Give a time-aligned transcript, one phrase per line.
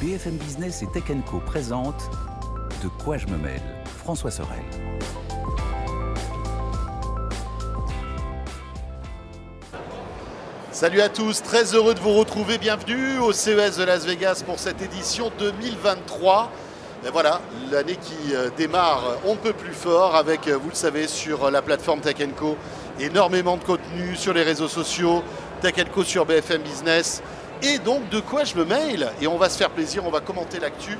[0.00, 2.10] BFM Business et Tech Co présente
[2.82, 3.60] De quoi je me mêle
[3.98, 4.62] François Sorel.
[10.72, 12.56] Salut à tous, très heureux de vous retrouver.
[12.56, 16.50] Bienvenue au CES de Las Vegas pour cette édition 2023.
[17.06, 20.74] Et voilà, l'année qui euh, démarre, on ne peut plus fort avec, euh, vous le
[20.74, 22.56] savez, sur la plateforme Tech Co,
[22.98, 25.22] énormément de contenu sur les réseaux sociaux,
[25.60, 27.22] Tech Co sur BFM Business.
[27.62, 30.20] Et donc, de quoi je me mail Et on va se faire plaisir, on va
[30.20, 30.98] commenter l'actu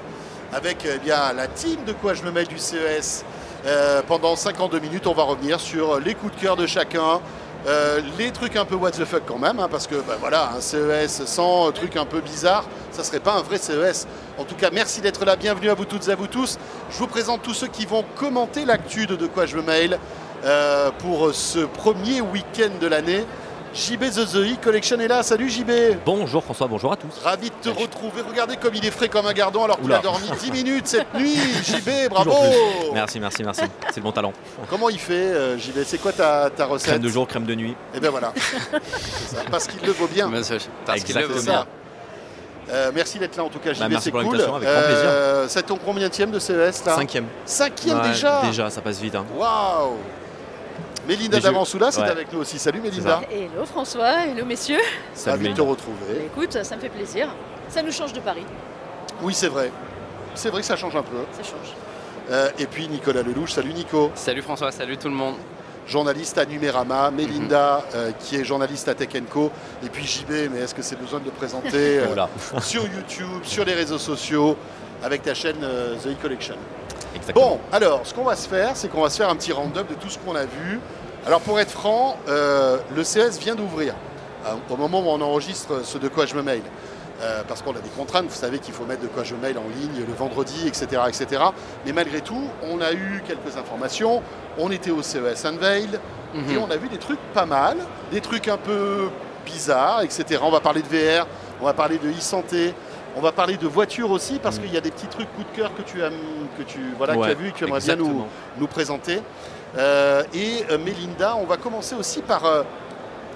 [0.52, 3.24] avec eh bien, la team de quoi je me mail du CES.
[3.64, 7.20] Euh, pendant 52 minutes, on va revenir sur les coups de cœur de chacun,
[7.66, 10.52] euh, les trucs un peu what the fuck quand même, hein, parce que bah, voilà,
[10.56, 14.06] un CES sans trucs un peu bizarres, ça serait pas un vrai CES.
[14.38, 16.58] En tout cas, merci d'être là, bienvenue à vous toutes et à vous tous.
[16.90, 19.98] Je vous présente tous ceux qui vont commenter l'actu de De quoi je me mail
[20.44, 23.24] euh, pour ce premier week-end de l'année.
[23.72, 25.22] JB The The Collection est là.
[25.22, 25.70] Salut JB.
[26.04, 27.08] Bonjour François, bonjour à tous.
[27.22, 28.22] Ravi de te retrouver.
[28.28, 31.14] Regardez comme il est frais comme un gardon alors qu'il a dormi 10 minutes cette
[31.14, 31.36] nuit.
[31.64, 32.32] JB, bravo.
[32.92, 33.62] Merci, merci, merci.
[33.90, 34.32] C'est le bon talent.
[34.68, 36.88] Comment il fait euh, JB C'est quoi ta, ta recette?
[36.88, 37.76] Crème de jour, crème de nuit.
[37.94, 38.32] Et bien voilà.
[39.28, 40.28] Ça, Parce qu'il le vaut bien.
[40.84, 41.64] Parce qu'il le vaut bien.
[42.70, 44.20] Euh, merci d'être là en tout cas JB, Bah, merci c'est cool.
[44.20, 44.68] avec grand plaisir.
[45.06, 46.94] Euh, c'est ton combienième de CES là?
[46.96, 47.26] Cinquième.
[47.44, 49.14] Cinquième Ouais, déjà Déjà, ça passe vite.
[49.14, 49.24] hein.
[49.36, 49.96] Waouh
[51.10, 52.08] Mélinda Davansoula, c'est Ouais.
[52.08, 52.56] avec nous aussi.
[52.60, 53.20] Salut Mélinda.
[53.32, 54.78] Hello François, hello messieurs.
[55.12, 56.26] Salut, de te retrouver.
[56.26, 57.28] Écoute, ça me fait plaisir.
[57.68, 58.44] Ça nous change de Paris,
[59.20, 59.72] Oui, c'est vrai.
[60.36, 61.16] C'est vrai que ça change un peu.
[61.32, 61.74] ça change.
[62.30, 63.50] Euh, et puis Nicolas Lelouch.
[63.50, 64.12] Salut Nico.
[64.14, 65.34] Salut François, salut tout le monde.
[65.88, 67.84] journaliste à Numérama, Mélinda, Mhm.
[67.96, 69.50] euh, qui est journaliste à Tech Co,
[69.84, 73.64] et puis JB, mais est-ce que c'est besoin de le présenter euh, sur YouTube, sur
[73.64, 74.56] les réseaux sociaux,
[75.02, 76.54] avec ta chaîne euh, The E-Collection
[77.16, 77.48] Exactement.
[77.56, 79.88] Bon, alors, ce qu'on va se faire, c'est qu'on va se faire un petit round-up
[79.88, 80.78] de tout ce qu'on a vu.
[81.26, 83.94] Alors, pour être franc, euh, le CS vient d'ouvrir,
[84.46, 86.62] euh, au moment où on enregistre ce de quoi je me mail.
[87.22, 89.58] Euh, parce qu'on a des contraintes, vous savez qu'il faut mettre de quoi je mail
[89.58, 91.42] en ligne le vendredi, etc., etc.
[91.84, 94.22] Mais malgré tout, on a eu quelques informations.
[94.58, 95.88] On était au CES Unveil
[96.34, 96.62] et Mhm.
[96.66, 97.76] on a vu des trucs pas mal,
[98.10, 99.10] des trucs un peu
[99.44, 100.40] bizarres, etc.
[100.42, 101.26] On va parler de VR,
[101.60, 102.72] on va parler de e-santé,
[103.14, 104.62] on va parler de voitures aussi parce Mhm.
[104.64, 107.16] qu'il y a des petits trucs coup de cœur que tu as, que tu, voilà,
[107.16, 107.96] que tu as vu et que tu aimerais bien
[108.58, 109.20] nous présenter.
[109.78, 112.62] Euh, et euh, Mélinda, on va commencer aussi par euh,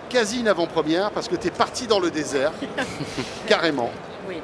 [0.08, 2.52] quasi une avant-première parce que tu es parti dans le désert,
[3.46, 3.90] carrément.
[4.28, 4.36] Oui.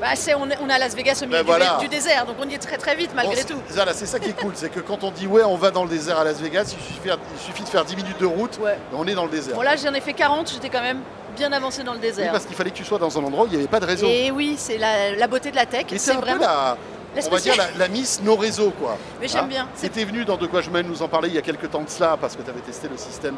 [0.00, 1.76] Bah, c'est, on, est, on à Las Vegas au milieu Ben du- voilà.
[1.80, 3.60] du, désert, donc on y est très très vite malgré Bon, tout.
[3.70, 5.82] Voilà, c'est ça qui est cool, c'est que quand on dit ouais, on va dans
[5.82, 8.58] le désert à Las Vegas, il suffit, il suffit de faire 10 minutes de route,
[8.62, 8.74] Ouais.
[8.74, 9.56] et on est dans le désert.
[9.56, 11.00] Bon là j'en ai fait 40, j'étais quand même
[11.36, 12.30] bien avancé dans le Oui, désert.
[12.30, 13.86] parce qu'il fallait que tu sois dans un endroit où il n'y avait pas de
[13.86, 14.06] réseau.
[14.08, 15.86] Et oui, c'est la, la beauté de la tech.
[15.90, 16.76] Et c'est un peu vraiment la, la
[17.16, 18.96] on va dire la, la Miss no réseau quoi.
[19.20, 19.68] Mais j'aime Hein bien.
[19.74, 21.82] C'était venu dans De quoi je mène nous en parler il y a quelques temps
[21.82, 23.36] de cela parce que tu avais testé le système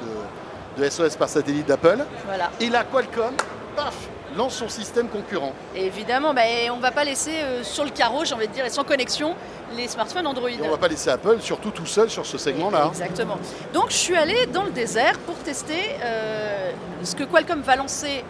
[0.76, 2.04] de, de SOS par satellite d'Apple.
[2.26, 2.50] Voilà.
[2.60, 3.34] Et là Qualcomm,
[3.76, 3.94] paf,
[4.36, 5.52] lance son système concurrent.
[5.74, 6.42] Et évidemment, bah,
[6.72, 9.34] on va pas laisser euh, sur le carreau, j'ai envie de dire, et sans connexion,
[9.76, 10.48] les smartphones Android.
[10.50, 12.86] Et on va pas laisser Apple surtout tout seul sur ce segment-là.
[12.88, 13.38] Exactement.
[13.72, 16.70] Donc je suis allée dans le désert pour tester euh,
[17.02, 18.24] ce que Qualcomm va lancer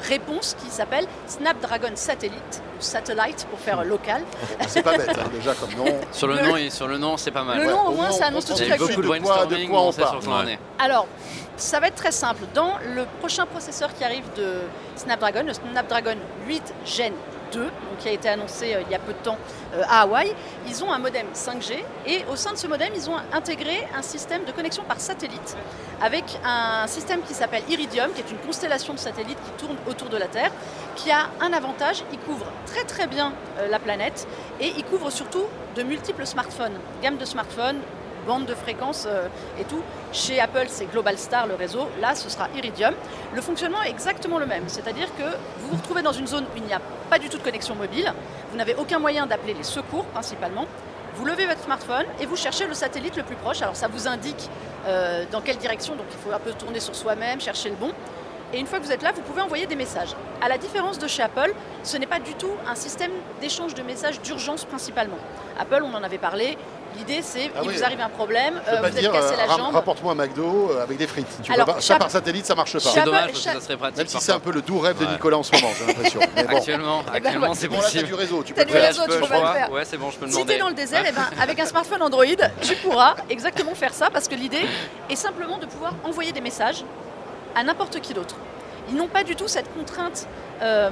[0.00, 4.22] réponse qui s'appelle Snapdragon Satellite, ou Satellite pour faire local.
[4.68, 5.86] C'est pas bête hein, déjà comme nom.
[6.12, 7.58] Sur le Le- nom, et sur le nom, c'est pas mal.
[7.58, 9.02] Le Ouais, nom au moins ça on annonce tout de comprend Il y suite beaucoup
[9.02, 10.08] de brainstorming, quoi on parle.
[10.20, 10.52] sur quoi on Ouais.
[10.52, 10.58] est.
[10.84, 11.06] Alors,
[11.56, 12.44] ça va être très simple.
[12.54, 14.60] Dans le prochain processeur qui arrive de
[14.96, 16.16] Snapdragon, le Snapdragon
[16.46, 17.12] 8 Gen
[17.52, 19.38] 2, donc qui a été annoncé euh, il y a peu de temps
[19.74, 20.34] euh, à Hawaï,
[20.66, 24.02] ils ont un modem 5G et au sein de ce modem, ils ont intégré un
[24.02, 25.56] système de connexion par satellite
[26.00, 30.08] avec un système qui s'appelle Iridium, qui est une constellation de satellites qui tourne autour
[30.08, 30.52] de la Terre,
[30.96, 34.26] qui a un avantage, il couvre très très bien euh, la planète
[34.60, 35.44] et il couvre surtout
[35.76, 37.80] de multiples smartphones, gamme de smartphones,
[38.28, 39.26] bande de fréquences euh,
[39.58, 39.82] et tout.
[40.12, 41.88] Chez Apple, c'est Global Star le réseau.
[42.00, 42.94] Là, ce sera Iridium.
[43.34, 44.64] Le fonctionnement est exactement le même.
[44.68, 45.24] C'est-à-dire que
[45.58, 46.80] vous vous retrouvez dans une zone où il n'y a
[47.10, 48.12] pas du tout de connexion mobile.
[48.50, 50.66] Vous n'avez aucun moyen d'appeler les secours, principalement.
[51.16, 53.62] Vous levez votre smartphone et vous cherchez le satellite le plus proche.
[53.62, 54.48] Alors, ça vous indique
[54.86, 55.96] euh, dans quelle direction.
[55.96, 57.92] Donc, il faut un peu tourner sur soi-même, chercher le bon.
[58.52, 60.14] Et une fois que vous êtes là, vous pouvez envoyer des messages.
[60.40, 61.52] À la différence de chez Apple,
[61.82, 63.10] ce n'est pas du tout un système
[63.40, 65.18] d'échange de messages d'urgence principalement.
[65.58, 66.56] Apple, on en avait parlé.
[66.96, 67.76] L'idée, c'est Ah il oui.
[67.76, 69.74] vous arrive un problème, euh, vous êtes dire cassé euh, la jambe.
[69.74, 71.26] rapporte-moi un McDo euh, avec des frites.
[71.42, 72.80] Tu Alors, pas- ça par satellite ça marche pas.
[72.80, 73.98] C'est dommage parce que ça serait pratique.
[73.98, 75.06] Même si c'est un peu le doux rêve de.
[75.06, 76.20] Nicolas en ce moment, j'ai l'impression.
[76.20, 76.56] Bon.
[76.56, 78.88] Actuellement, Eh ben, actuellement c'est Bon là t'as du réseau, tu peux le du faire.
[79.06, 79.70] Peux, tu le faire.
[79.72, 80.52] Ouais, c'est bon, je peux Si demander.
[80.52, 82.24] tu es dans le désert, eh ben, avec un smartphone Android,
[82.62, 84.66] tu pourras exactement faire ça parce que l'idée
[85.10, 86.84] est simplement de pouvoir envoyer des messages
[87.54, 88.34] à n'importe qui d'autre.
[88.90, 90.26] Ils n'ont pas du tout cette contrainte
[90.62, 90.90] euh,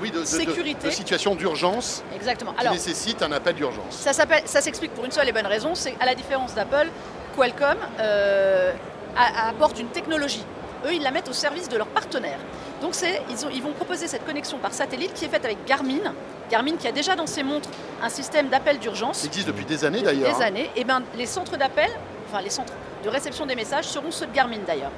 [0.00, 0.88] Oui, de, sécurité.
[0.88, 2.52] de situation d'urgence Exactement.
[2.52, 3.96] qui nécessite un appel d'urgence.
[3.96, 6.88] ça s'explique pour une seule et bonne raison, c'est à la différence d'Apple,
[7.36, 8.72] Qualcomm euh,
[9.16, 10.44] apporte une technologie.
[10.86, 12.38] Eux, ils la mettent au service de leurs partenaires.
[12.80, 12.94] Donc,
[13.28, 16.14] ils, ont- ils vont proposer cette connexion par satellite qui est faite avec Garmin,
[16.50, 17.68] Garmin qui a déjà dans ses montres
[18.02, 20.34] un système d'appel d'urgence Ça existe depuis des années d'ailleurs.
[20.34, 20.46] des hein.
[20.46, 21.90] années, et ben les centres d'appel,
[22.30, 22.72] enfin les centres
[23.04, 24.90] de réception des messages seront ceux de Garmin d'ailleurs.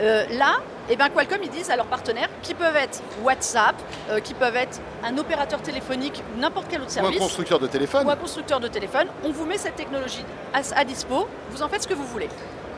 [0.00, 0.56] Euh, là,
[0.88, 3.74] et ben Qualcomm ils disent à leurs partenaires qui peuvent être WhatsApp,
[4.10, 7.58] euh, qui peuvent être un opérateur téléphonique ou n'importe quel autre Ou un service constructeur
[7.58, 8.06] de téléphone.
[8.06, 10.24] ou un constructeur de téléphone, on vous met cette technologie
[10.54, 12.28] à, à dispo, vous en faites ce que vous voulez.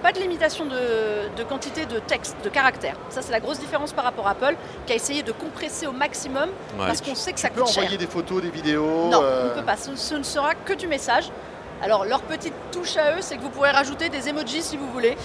[0.02, 2.96] Pas de limitation de, de quantité de texte, de caractères.
[3.10, 4.56] Ça, c'est la grosse différence par rapport à Apple,
[4.86, 6.86] qui a essayé de compresser au maximum Ouais.
[6.86, 7.82] parce qu'on sait que ça Tu coûte cher.
[7.82, 9.08] envoyer des photos, des vidéos.
[9.10, 9.76] Non, euh, on ne peut pas.
[9.76, 11.30] Ce, ce ne sera que du message.
[11.82, 14.90] Alors, leur petite touche à eux, c'est que vous pourrez rajouter des emojis si vous
[14.90, 15.16] voulez.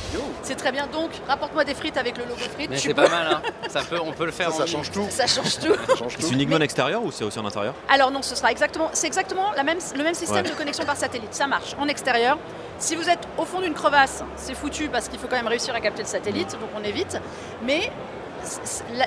[0.41, 0.87] C'est très bien.
[0.87, 2.69] Donc, rapporte-moi des frites avec le logo frites.
[2.69, 3.41] Mais c'est peux- pas mal, hein.
[3.69, 4.51] ça peut, on peut le faire.
[4.51, 5.05] ça change tout.
[5.09, 5.75] Ça change tout.
[5.87, 6.21] Ça change tout.
[6.21, 7.73] C'est uniquement en extérieur ou c'est aussi en intérieur?
[7.89, 10.51] Alors non, ce sera exactement, c'est exactement la même, le même système Ouais.
[10.51, 11.33] de connexion par satellite.
[11.33, 12.37] Ça marche en extérieur.
[12.77, 15.73] Si vous êtes au fond d'une crevasse, c'est foutu parce qu'il faut quand même réussir
[15.75, 17.17] à capter le satellite, donc on évite.
[17.63, 17.91] Mais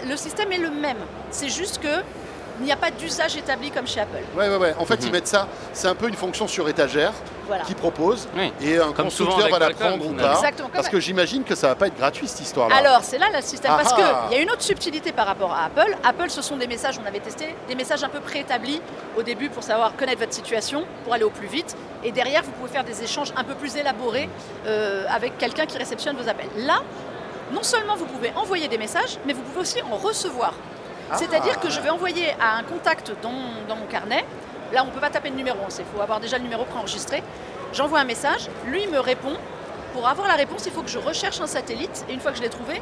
[0.08, 0.96] le système est le même.
[1.30, 2.02] C'est juste que
[2.60, 4.22] il n'y a pas d'usage établi comme chez Apple.
[4.36, 4.74] Ouais, ouais, ouais.
[4.78, 5.06] En fait, Mhm.
[5.06, 5.46] ils mettent ça.
[5.72, 7.12] C'est un peu une fonction sur étagère
[7.46, 7.64] Voilà.
[7.64, 8.28] qui propose.
[8.36, 8.52] Oui.
[8.60, 10.32] Et un Comme constructeur va la prendre ou pas.
[10.34, 10.68] Exactement.
[10.72, 12.76] Parce que j'imagine que ça va pas être gratuit cette histoire-là.
[12.76, 13.72] Alors, c'est là le système.
[13.76, 14.28] Parce Ah qu'il ah.
[14.32, 15.96] y a une autre subtilité par rapport à Apple.
[16.04, 18.80] Apple, ce sont des messages, on avait testé, des messages un peu préétablis
[19.16, 21.76] au début pour savoir connaître votre situation, pour aller au plus vite.
[22.04, 24.28] Et derrière, vous pouvez faire des échanges un peu plus élaborés
[24.66, 26.48] euh, avec quelqu'un qui réceptionne vos appels.
[26.56, 26.80] Là,
[27.52, 30.52] non seulement vous pouvez envoyer des messages, mais vous pouvez aussi en recevoir.
[31.10, 31.16] Ah.
[31.16, 33.32] C'est-à-dire que je vais envoyer à un contact dans,
[33.68, 34.24] dans mon carnet.
[34.72, 37.22] Là, on ne peut pas taper de numéro, il faut avoir déjà le numéro préenregistré.
[37.72, 39.34] J'envoie un message, lui me répond.
[39.94, 42.04] Pour avoir la réponse, il faut que je recherche un satellite.
[42.08, 42.80] Et une fois que je l'ai trouvé,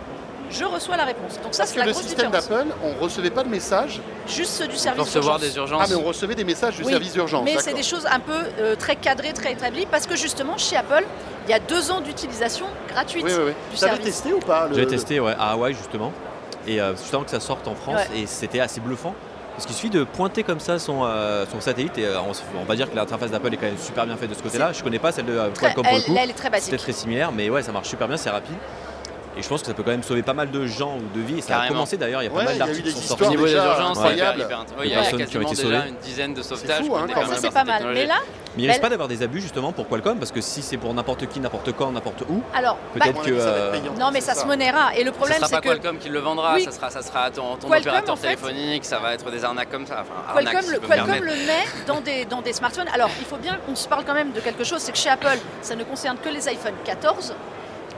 [0.51, 1.35] je reçois la réponse.
[1.43, 4.01] Donc ça, Parce c'est que la le grosse système d'Apple, on recevait pas de messages.
[4.27, 5.53] Juste ceux du service recevoir d'urgence.
[5.55, 5.83] des urgences.
[5.85, 7.45] Ah, mais on recevait des messages du Oui, service d'urgence.
[7.45, 10.77] Mais c'est des choses un peu euh, très cadrées, très établies, parce que justement, chez
[10.77, 11.05] Apple,
[11.47, 13.53] il y a deux ans d'utilisation gratuite Oui, oui, oui.
[13.71, 14.05] du service.
[14.05, 16.13] testé ou pas le- J'avais testé ouais, à Hawaï justement.
[16.67, 18.01] Et euh, juste avant que ça sorte en France.
[18.11, 18.21] Ouais.
[18.21, 19.15] Et c'était assez bluffant.
[19.57, 21.97] Parce qu'il suffit de pointer comme ça son, euh, son satellite.
[21.97, 22.21] Et euh,
[22.61, 24.71] on, va dire que l'interface d'Apple est quand même super bien faite de ce côté-là.
[24.73, 26.15] Je connais pas celle de euh, Qualcomm pour le coup.
[26.15, 26.67] elle est très basique.
[26.67, 27.33] C'était très similaire.
[27.33, 28.57] Mais ouais, ça marche super bien, c'est rapide.
[29.37, 31.23] Et je pense que ça peut quand même sauver pas mal de gens ou de
[31.23, 31.39] vies.
[31.39, 33.25] Et ça a commencé d'ailleurs, il y a pas mal d'articles qui sont histoires Au
[33.25, 33.37] sortis.
[33.37, 35.63] niveau des urgences, hyper, hyper oui, il y Des a personnes qui ont quasiment été
[35.63, 35.89] déjà sauvées.
[35.91, 36.85] une dizaine de sauvetages.
[36.87, 37.07] fou, hein.
[37.29, 37.83] Ça, c'est pas mal.
[37.93, 38.15] Mais là,
[38.57, 40.95] Mais il risque pas d'avoir des abus justement pour Qualcomm parce que si c'est pour
[40.95, 43.29] n'importe qui, n'importe quand, n'importe où, alors, bah, peut-être mon que.
[43.29, 44.95] avis, ça va être euh, payant, non, mais ça, se monnaiera.
[44.97, 46.63] Et le Ce problème, sera c'est pas que Qualcomm qui le vendra, Oui.
[46.65, 49.45] ça sera, ça sera ton, ton Qualcomm, opérateur en fait- téléphonique, ça va être des
[49.45, 49.99] arnaques comme ça.
[50.03, 50.71] Enfin, arnaques, Qualcomm,
[51.15, 52.89] si le met dans des, dans des smartphones.
[52.95, 55.11] Alors, il faut bien qu'on se parle quand même de quelque chose, c'est que chez
[55.11, 57.35] Apple, ça ne concerne que les iPhone 14,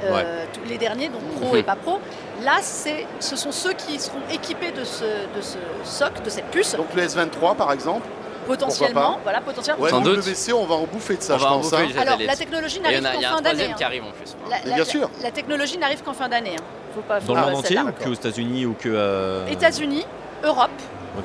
[0.05, 1.99] euh, tous les derniers, donc Pro et pas Pro.
[2.45, 6.47] Là, c'est, ce sont ceux qui seront équipés de ce, de ce SOC, de cette
[6.47, 8.07] puce, Donc le S23 par exemple.
[8.47, 9.19] potentiellement.
[9.23, 9.83] Voilà, potentiellement.
[9.83, 10.19] Ouais, Sans doute.
[10.25, 11.73] WC, on va en bouffer de ça, On je va en pense.
[11.73, 11.87] hein.
[12.01, 13.55] Alors, la technologie il y n'arrive en a, il qu'en y a un fin d'année.
[13.55, 13.75] troisième hein.
[13.77, 14.37] qui arrive en plus.
[14.51, 15.11] La, la- bien sûr.
[15.23, 16.57] la technologie n'arrive qu'en fin d'année.
[16.59, 16.63] hein.
[16.95, 18.89] Faut pas, Dans le monde entier ou que aux États-Unis ou que.
[18.89, 20.07] euh, États-Unis,
[20.45, 20.71] Europe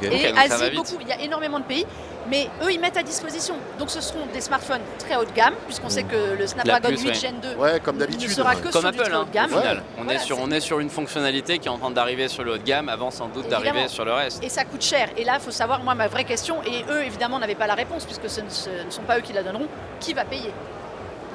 [0.01, 0.97] et Asie, beaucoup.
[1.01, 1.85] Il y a énormément de pays,
[2.29, 3.55] mais eux, ils mettent à disposition.
[3.79, 7.01] Donc, ce seront des smartphones très haut de gamme, puisqu'on sait que le Snapdragon puce,
[7.01, 7.13] 8 ouais.
[7.15, 9.33] Gen 2 Ouais, comme ne sera que Comme sur du Apple, très haut hein, de
[9.33, 9.49] gamme.
[9.51, 12.27] On, Voilà, est sur, c'est- on est sur une fonctionnalité qui est en train d'arriver
[12.27, 14.43] sur le haut de gamme avant sans doute d'arriver sur le reste.
[14.43, 15.09] Et ça coûte cher.
[15.17, 17.75] Et là, il faut savoir, moi, ma vraie question, et eux, évidemment, n'avaient pas la
[17.75, 19.67] réponse, puisque ce ne, ce ne sont pas eux qui la donneront,
[19.99, 20.51] qui va payer?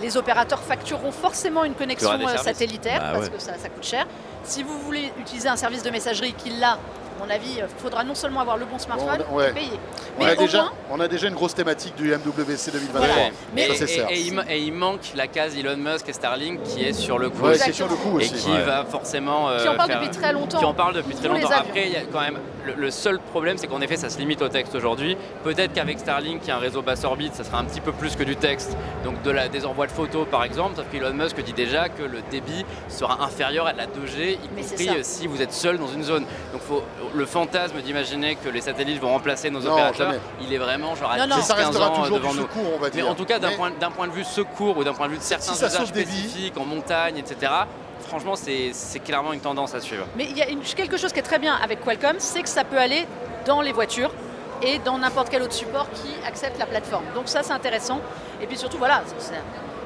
[0.01, 3.31] Les opérateurs factureront forcément une connexion euh, satellitaire, Bah parce ouais.
[3.33, 4.07] que ça, ça coûte cher.
[4.45, 6.79] Si vous voulez utiliser un service de messagerie qui l'a,
[7.21, 9.51] à mon avis, il faudra non seulement avoir le bon smartphone, on- ouais.
[9.51, 9.81] et payer.
[10.19, 12.91] On Mais a, déjà, moins, on a déjà une grosse thématique du MWC 2023.
[13.07, 13.15] Voilà.
[13.15, 13.33] Ouais.
[13.55, 16.63] Mais- Ça, et, et- il, ma- et il manque la case Elon Musk et Starlink
[16.63, 17.61] qui est sur le coup Ouais, aussi.
[17.65, 18.63] c'est sur le coup et qui Ouais.
[18.63, 20.59] va forcément euh, qui en parle faire- depuis très longtemps.
[20.59, 21.51] qui en parle depuis très longtemps.
[21.51, 24.19] Après, il y a quand même le, le seul problème, c'est qu'en effet, ça se
[24.19, 25.17] limite au texte aujourd'hui.
[25.45, 28.17] Peut-être qu'avec Starlink, qui est un réseau basse orbite, ça sera un petit peu plus
[28.17, 30.77] que du texte, donc de la, des envois de photos par exemple.
[30.77, 34.39] Sauf qu'Elon Musk dit déjà que le débit sera inférieur à de la 2G, y
[34.55, 36.25] Mais compris euh, si vous êtes seul dans une zone.
[36.53, 36.83] Donc, faut,
[37.15, 40.21] le fantasme d'imaginer que les satellites vont remplacer nos Non, opérateurs, jamais.
[40.43, 41.37] il est vraiment genre à Non, non.
[41.37, 42.43] 10-15 Mais ça restera ans euh, toujours devant nous.
[42.43, 44.93] secours, on va Mais en tout cas, d'un Mais- point, de vue secours ou d'un
[44.95, 47.53] point de vue de certains ça usages spécifiques en montagne, etc.,
[48.09, 50.07] franchement, c'est c'est clairement une tendance à suivre.
[50.17, 52.49] Mais il y a une- quelque chose qui est très bien avec Qualcomm, c'est que
[52.49, 53.07] ça peut aller
[53.47, 54.11] dans les voitures
[54.63, 57.05] et dans n'importe quel autre support qui accepte la plateforme.
[57.15, 58.01] Donc ça, c'est intéressant.
[58.43, 59.35] Et puis surtout, voilà, c'est-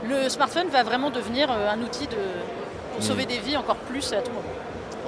[0.08, 2.16] le smartphone va vraiment devenir euh, un outil de,
[2.92, 3.02] pour Mm.
[3.02, 4.42] sauver des vies encore plus à tout moment.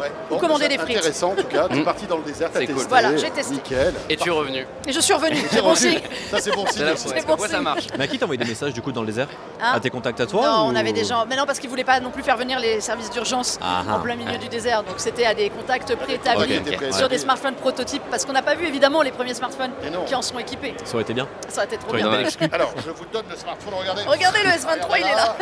[0.04, 0.36] Ouais.
[0.36, 0.96] Ou commander des frites.
[0.98, 1.68] Intéressant en tout cas.
[1.68, 1.84] Tu es Mm.
[1.84, 2.74] parti dans le désert, t'as testé.
[2.74, 2.84] cool.
[2.88, 3.54] Voilà, j'ai testé.
[3.54, 3.94] Nickel.
[4.08, 4.66] Et tu es revenu.
[4.86, 6.00] Et je suis revenu, c'est bon signe.
[6.30, 6.84] Ça c'est bon signe.
[6.96, 7.86] C'est bon ça marche.
[7.98, 9.28] Mais à qui t'as envoyé des messages du coup dans le désert
[9.60, 11.24] Hein À tes contacts à toi non, ou- on avait des gens.
[11.28, 13.94] Mais non, parce qu'ils voulaient pas non plus faire venir les services d'urgence Ah, en
[13.96, 13.98] ah.
[14.02, 14.82] plein milieu du désert.
[14.82, 16.60] Donc c'était à des contacts préétablis
[16.92, 18.02] sur des smartphones prototypes.
[18.10, 19.70] Parce qu'on n'a pas vu évidemment les premiers smartphones
[20.06, 20.74] qui en sont équipés.
[20.84, 21.26] Ça aurait été bien.
[21.48, 22.10] Ça aurait été trop bien.
[22.52, 24.02] Alors, je vous donne le smartphone, regardez.
[24.06, 25.36] Regardez le S23, il est là.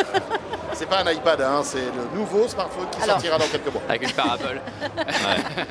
[0.75, 3.83] C'est pas un iPad, hein, c'est le nouveau smartphone qui sortira dans quelques mois.
[3.89, 4.52] Avec une parabole.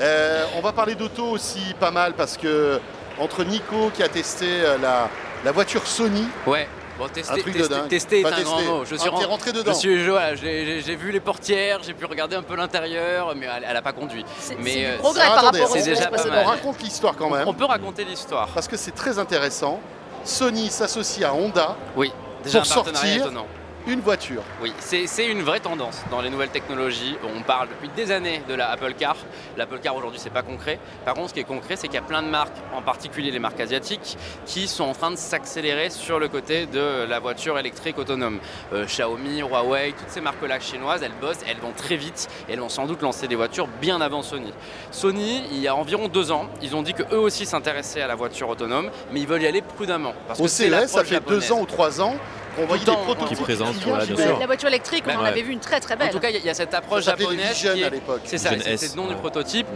[0.00, 2.80] Euh, on va parler d'auto aussi pas mal parce que
[3.18, 5.10] entre Nico qui a testé euh, la,
[5.44, 6.26] la voiture Sony.
[6.46, 6.66] Ouais.
[6.98, 8.70] Bon, Un tester, truc de tester, tester est Pas un grand testé.
[8.70, 8.84] mot.
[8.86, 9.72] Je suis Ah, rentré dedans.
[10.10, 13.92] voilà, j'ai vu les portières, j'ai pu regarder un peu l'intérieur, mais elle n'a pas
[13.92, 14.24] conduit.
[14.38, 16.10] C'est Mais, c'est euh, du progrès Alors, par attendez, rapport au c'est CES déjà pas
[16.12, 16.34] précédent.
[16.34, 16.44] mal.
[16.46, 17.48] On raconte l'histoire quand même.
[17.48, 18.48] On peut raconter l'histoire.
[18.54, 19.80] Parce que c'est très intéressant.
[20.24, 22.10] Sony s'associe à Honda, Oui,
[22.42, 23.46] déjà Pour un partenariat sortir- étonnant.
[23.86, 24.42] Une voiture.
[24.62, 27.16] Oui, c'est une vraie tendance dans les nouvelles technologies.
[27.36, 29.16] On parle depuis des années de la Apple Car.
[29.56, 30.78] L'Apple Car aujourd'hui, c'est pas concret.
[31.04, 33.30] Par contre, ce qui est concret, c'est qu'il y a plein de marques, en particulier
[33.30, 37.58] les marques asiatiques, qui sont en train de s'accélérer sur le côté de la voiture
[37.58, 38.38] électrique autonome.
[38.72, 42.60] Euh, Xiaomi, Huawei, toutes ces marques-là chinoises, elles bossent, elles vont très vite et elles
[42.60, 44.52] vont sans doute lancer des voitures bien avant Sony.
[44.90, 48.14] Sony, il y a environ deux ans, ils ont dit qu'eux aussi s'intéressaient à la
[48.14, 50.14] voiture autonome, mais ils veulent y aller prudemment.
[50.26, 51.48] Parce Au CES, ça l'approche fait japonaise.
[51.48, 52.16] deux ans ou trois ans
[52.56, 54.22] qu'on voyait des prototypes qui voilà, bien nous.
[54.22, 54.38] sûr.
[54.38, 55.28] La voiture électrique, on Bah, en ouais.
[55.28, 56.10] avait vu une très très En belle.
[56.10, 57.90] tout cas, il y a- il y, a cette approche japonaise Vision qui est- à
[57.90, 58.20] l'époque.
[58.24, 59.66] C'est ça, c'est le nom du prototype.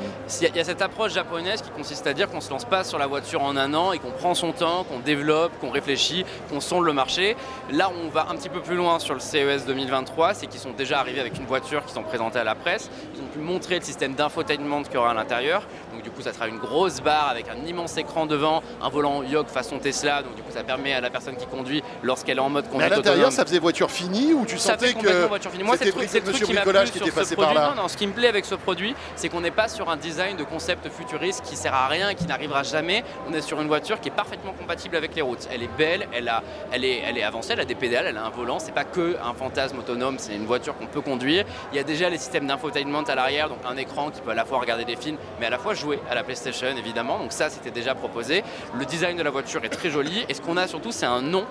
[0.40, 2.50] Il y, a, il y a cette approche japonaise qui consiste à dire qu'on se
[2.50, 5.52] lance pas sur la voiture en un an et qu'on prend son temps, qu'on développe,
[5.60, 7.36] qu'on réfléchit, qu'on sonde le marché.
[7.70, 10.72] Là, on va un petit peu plus loin sur le CES 2023, c'est qu'ils sont
[10.72, 12.90] déjà arrivés avec une voiture qui sont présentées à la presse.
[13.14, 15.62] Ils ont pu montrer le système d'infotainment qu'il y aura à l'intérieur.
[15.94, 19.22] Donc du coup, ça sera une grosse barre avec un immense écran devant, un volant
[19.22, 20.22] yoke façon Tesla.
[20.22, 22.70] Donc du coup, ça permet à la personne qui conduit, lorsqu'elle est en mode Mais
[22.70, 25.50] à conduite l'intérieur, ça faisait voiture finie ou tu ça sentais fait complètement que voiture
[25.52, 25.62] finie.
[25.62, 27.54] Moi, c'est c'était le truc, le qui m'a plu qui sur était ce par produit.
[27.54, 29.88] là Non, non, ce qui me plaît avec ce produit, c'est qu'on n'est pas sur
[29.88, 33.04] un design de concept futuriste qui sert à rien et qui n'arrivera jamais.
[33.28, 35.48] On est sur une voiture qui est parfaitement compatible avec les routes.
[35.52, 38.16] Elle est belle, elle, a, elle, est, elle est avancée, elle a des pédales, elle
[38.16, 38.58] a un volant.
[38.58, 41.44] C'est pas que un fantasme autonome, c'est une voiture qu'on peut conduire.
[41.72, 44.34] Il y a déjà les systèmes d'infotainment à l'arrière, donc un écran qui peut à
[44.34, 47.18] la fois regarder des films, mais à la fois jouer à la PlayStation évidemment.
[47.18, 48.42] Donc ça, c'était déjà proposé.
[48.78, 50.24] Le design de la voiture est très joli.
[50.28, 51.44] Et ce qu'on a surtout, c'est un nom.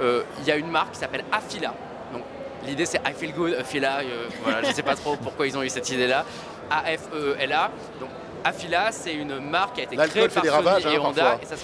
[0.00, 1.72] Euh, Il y a une marque qui s'appelle Afila.
[2.12, 2.22] Donc
[2.66, 3.98] l'idée, c'est I feel good, Afila.
[4.00, 6.24] euh, voilà, je ne sais pas trop pourquoi ils ont eu cette idée-là.
[6.70, 7.70] A-F-E-L-A.
[8.00, 8.10] Donc
[8.44, 11.38] Afila, c'est une marque qui a été créée par Sony et hein, Honda.
[11.42, 11.56] Et ça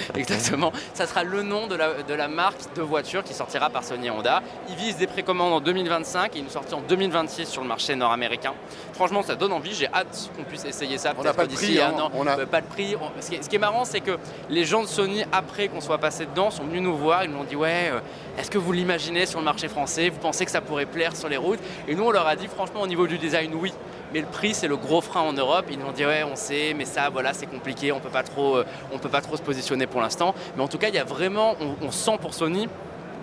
[0.14, 0.72] Exactement.
[0.94, 4.08] Ça sera le nom de la, de la marque de voiture qui sortira par Sony
[4.08, 4.42] et Honda.
[4.68, 8.54] Ils visent des précommandes en 2025 et une sortie en 2026 sur le marché nord-américain.
[8.92, 9.74] Franchement, ça donne envie.
[9.74, 11.10] J'ai hâte qu'on puisse essayer ça.
[11.18, 11.42] On n'a peut-être pas
[11.80, 11.92] hein.
[12.26, 12.96] a- Euh, pas de prix.
[12.96, 15.68] On- Ce qui est, ce qui est marrant, c'est que les gens de Sony, après
[15.68, 17.24] qu'on soit passé dedans, sont venus nous voir.
[17.24, 18.00] Ils nous ont dit Ouais, euh,
[18.38, 20.08] est-ce que vous l'imaginez sur le marché français?
[20.08, 21.60] Vous pensez que ça pourrait plaire sur les routes?
[21.88, 23.72] Et nous, on leur a dit Franchement, au niveau du design, oui.
[24.12, 25.66] Mais le prix, c'est le gros frein en Europe.
[25.70, 27.92] Ils nous ont dit Ouais, on sait, mais ça, voilà, c'est compliqué.
[27.92, 30.34] On peut pas trop, euh, on peut pas trop se positionner pour l'instant.
[30.56, 32.68] Mais en tout cas, il y a vraiment, on, on sent pour Sony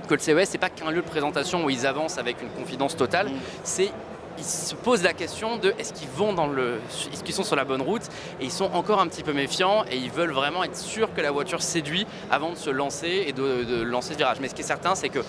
[0.08, 2.96] que le CES, c'est pas qu'un lieu de présentation où ils avancent avec une confidence
[2.96, 3.30] totale.
[3.64, 3.92] C'est
[4.38, 6.80] ils se posent la question de est-ce qu'ils vont dans le,
[7.12, 8.04] est-ce qu'ils sont sur la bonne route
[8.40, 11.22] et ils sont encore un petit peu méfiants et ils veulent vraiment être sûrs que
[11.22, 14.38] la voiture séduit avant de se lancer et de, de lancer ce virage.
[14.40, 15.20] Mais ce qui est certain, c'est que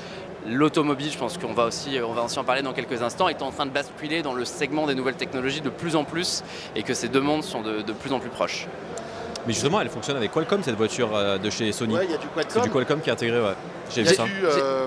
[0.47, 3.43] l'automobile, je pense qu'on va aussi, on va aussi en parler dans quelques instants, est
[3.43, 6.43] en train de basculer dans le segment des nouvelles technologies de plus en plus
[6.77, 8.67] et que ces deux mondes sont de, de plus en plus proches.
[9.47, 11.95] Mais justement, elle fonctionne avec Qualcomm cette voiture euh, de chez Sony.
[11.95, 12.63] Ouais, il y a du C'est Qualcomm.
[12.65, 13.55] du Qualcomm qui est intégré, ouais.
[13.95, 14.25] J'ai vu ça.
[14.25, 14.87] du, euh,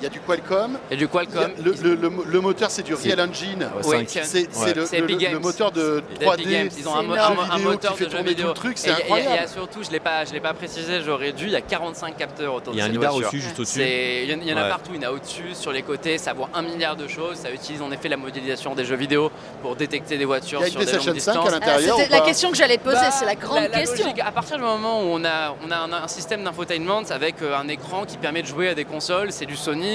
[0.00, 0.78] il y a du Qualcomm.
[0.90, 3.20] Et du Il y a- Qualcomm, le, ils- le- le- le moteur, c'est du Real
[3.20, 3.68] Engine.
[3.84, 4.74] Ouais, c'est c'est Ouais.
[4.74, 6.44] le, C'est le- moteur de Epic 3D.
[6.50, 8.48] Games, ils ont un, un- un Vidéo moteur qui fait de tourner tout vidéo.
[8.48, 9.48] le truc, c'est Et il y a- Il y, a incroyable.
[9.52, 12.54] surtout, je l'ai pas, je l'ai pas précisé, j'aurais dû, il y a 45 capteurs
[12.54, 13.28] autour Il de y a un cette lidar voiture.
[13.28, 13.80] au-dessus, juste au-dessus.
[13.82, 14.68] Il y en, il y en a Ouais.
[14.68, 17.36] partout, il y en a au-dessus, sur les côtés, ça voit un milliard de choses.
[17.38, 19.30] Ça utilise en effet la modélisation des jeux vidéo
[19.62, 21.44] pour détecter des Il voitures sur des longues PlayStation 5 à distances.
[21.48, 21.96] Ah, l'intérieur.
[21.98, 24.06] C'était la question que j'allais poser, Bah, c'est la grande la question.
[24.24, 27.56] à partir du moment où on a, on a un, un système d'infotainment avec euh,
[27.56, 29.87] un écran qui permet de jouer à des consoles, c'est du Sony.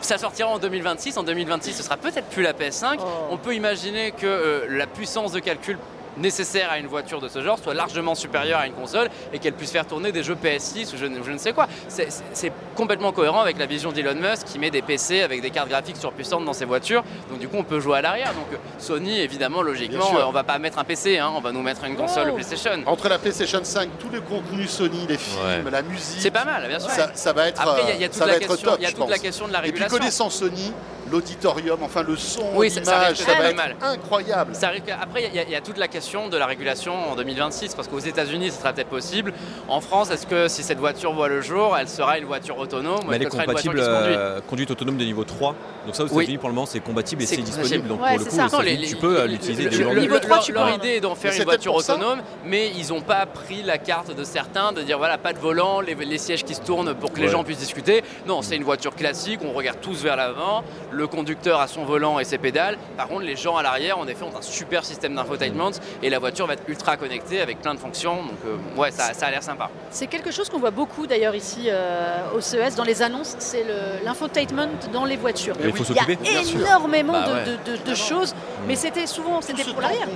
[0.00, 1.16] Ça sortira en 2026.
[1.16, 2.96] En 2026, ce sera peut-être plus la PS5.
[2.98, 3.02] Oh.
[3.30, 5.78] On peut imaginer que euh, la puissance de calcul
[6.16, 9.54] nécessaire à une voiture de ce genre soit largement supérieure à une console et qu'elle
[9.54, 11.66] puisse faire tourner des jeux PS6 ou je, ne- je ne sais quoi.
[11.88, 15.68] C'est- complètement cohérent avec la vision d'Elon Musk qui met des PC avec des cartes
[15.68, 17.04] graphiques surpuissantes dans ses voitures.
[17.30, 18.32] Donc du coup, on peut jouer à l'arrière.
[18.34, 21.62] Donc Sony, évidemment, logiquement, euh, on va pas mettre un PC, hein, on va nous
[21.62, 22.34] mettre une console Oh.
[22.34, 22.82] PlayStation.
[22.86, 25.70] Entre la PlayStation 5, tout le contenu Sony, les films, Ouais.
[25.70, 26.20] la musique.
[26.20, 26.90] C'est pas mal, bien sûr.
[26.90, 28.48] Ça, ça va être, Après, il y a- y a toute ça la va être
[28.48, 29.98] question- top, il y a toute la question de la Et puis régulation.
[29.98, 30.72] connaissant Sony,
[31.10, 33.76] l'auditorium, enfin le son, Oui, ça- ça ça, va être mal.
[33.82, 34.54] incroyable.
[34.54, 37.74] Ça arrive qu'après, il y, y a toute la question de la régulation en 2026,
[37.76, 39.32] parce qu'aux États-Unis, ce sera peut-être possible.
[39.68, 42.98] En France, est-ce que si cette voiture voit le jour, elle sera une voiture autonome
[43.08, 45.54] Mais elle est compatible euh, conduite autonome de niveau 3.
[45.86, 46.24] Donc ça aux Oui.
[46.24, 47.86] États-Unis pour le moment c'est compatible et C'est disponible.
[47.88, 50.00] Donc Ouais, pour le coup Non, les- tu peux euh, l'utiliser le- dès le-.
[50.00, 50.74] Niveau 3, leur- tu leur peux.
[50.74, 54.24] idée est d'en faire une voiture autonome, mais ils n'ont pas pris la carte de
[54.24, 57.18] certains de dire voilà, pas de volant, les, les sièges qui se tournent pour que
[57.20, 57.32] les Ouais.
[57.32, 58.02] gens puissent discuter.
[58.26, 62.18] Non, c'est une voiture classique, on regarde tous vers l'avant, le conducteur a son volant
[62.18, 62.76] et ses pédales.
[62.96, 65.70] Par contre, les gens à l'arrière, en effet, ont un super système d'infotainment
[66.02, 68.16] et la voiture va être ultra connectée avec plein de fonctions.
[68.16, 69.68] Donc, euh, ouais, ça, ça a l'air sympa.
[69.90, 73.64] C'est quelque chose qu'on voit beaucoup d'ailleurs ici euh, au CES dans les annonces, c'est
[73.64, 75.54] le- l'infotainment dans les voitures.
[75.60, 76.16] Mais il faut Il y a s'occuper.
[76.30, 76.60] bien sûr.
[76.60, 77.58] énormément Bah de, ouais.
[77.66, 78.34] de- de- de choses,
[78.66, 80.08] mais c'était souvent Tout c'était ce pour l'arrière.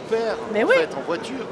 [0.52, 0.74] Mais oui.
[0.76, 1.46] fait, en voiture.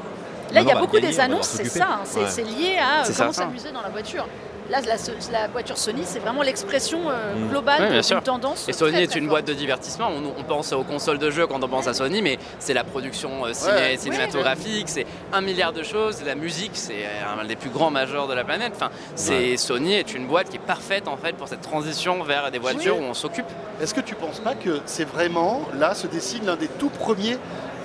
[0.53, 1.85] Là, il y a bah, beaucoup gagner, des on va annonces, c'est ça.
[1.85, 2.25] hein, C'est Ouais.
[2.29, 4.25] c'est lié à euh, comment s'amuser dans la voiture.
[4.71, 4.95] Là, la,
[5.31, 7.49] la voiture Sony, c'est vraiment l'expression euh, Mm.
[7.49, 8.67] globale d'une tendance.
[8.67, 9.29] Et Sony très, est très une forte.
[9.43, 10.07] boîte de divertissement.
[10.09, 12.83] On, on pense aux consoles de jeux quand on pense à Sony, mais c'est la
[12.83, 13.97] production euh, ciné- Ouais.
[13.97, 16.23] cinématographique, c'est un milliard de choses.
[16.25, 18.73] La musique, c'est euh, un des plus grands majeurs de la planète.
[18.75, 22.49] Enfin, c'est Sony est une boîte qui est parfaite en fait pour cette transition vers
[22.49, 23.05] des voitures Oui.
[23.05, 23.45] où on s'occupe.
[23.81, 27.37] Est-ce que tu penses pas que c'est vraiment, là, se dessine l'un des tout premiers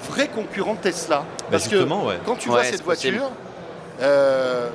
[0.09, 1.19] vrais concurrents de Tesla?
[1.41, 2.19] Bah, Parce que ouais.
[2.25, 3.19] quand tu Ouais, vois cette possible.
[3.19, 3.31] voiture,
[4.01, 4.69] euh,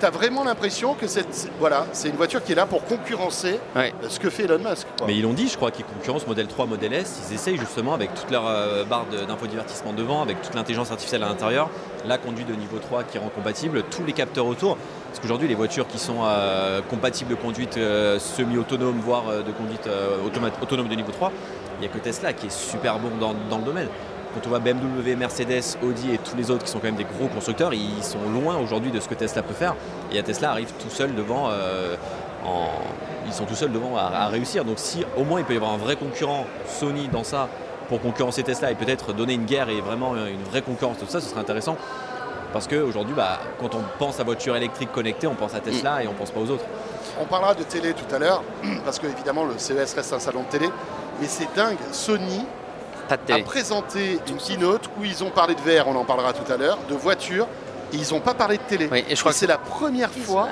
[0.00, 3.58] t'as vraiment l'impression que c'est c'est- voilà, c'est une voiture qui est là pour concurrencer
[3.76, 3.92] Ouais.
[4.02, 4.86] euh, ce que fait Elon Musk.
[4.98, 5.06] quoi.
[5.06, 7.20] Mais ils l'ont dit, je crois qu'ils concurrencent Model 3, Model S.
[7.30, 11.22] Ils essayent justement avec toute leur euh, barre de- d'infodivertissement devant, avec toute l'intelligence artificielle
[11.22, 11.68] à l'intérieur,
[12.06, 14.76] la conduite de niveau 3 qui rend compatible, tous les capteurs autour.
[15.08, 19.88] Parce qu'aujourd'hui, les voitures qui sont euh, compatibles de conduite euh, semi-autonome, voire de conduite
[20.62, 21.30] autonome de niveau 3,
[21.78, 23.88] il n'y a que Tesla qui est super bon dans, dans le domaine.
[24.34, 27.04] Quand on voit BMW, Mercedes, Audi et tous les autres qui sont quand même des
[27.04, 29.76] gros constructeurs, ils sont loin aujourd'hui de ce que Tesla peut faire.
[30.12, 31.48] Et Tesla arrive tout seul devant.
[31.50, 31.94] euh,
[33.26, 34.64] ils sont tout seuls devant à, à réussir.
[34.64, 37.48] Donc si au moins il peut y avoir un vrai concurrent Sony dans ça
[37.88, 41.20] pour concurrencer Tesla et peut-être donner une guerre et vraiment une vraie concurrence tout ça,
[41.20, 41.76] ce serait intéressant.
[42.52, 46.06] Parce qu'aujourd'hui, bah, quand on pense à voiture électrique connectée, on pense à Tesla et
[46.08, 46.64] on pense pas aux autres.
[47.20, 48.42] On parlera de télé tout à l'heure,
[48.84, 50.68] parce que évidemment le CES reste un salon de télé.
[51.20, 52.44] Mais c'est dingue, Sony
[53.08, 56.32] Pas de a présenté une keynote où ils ont parlé de VR, on en parlera
[56.32, 57.46] tout à l'heure, de voitures,
[57.92, 58.88] et ils n'ont pas parlé de télé.
[58.90, 60.48] Oui, et je Et crois que c'est la première fois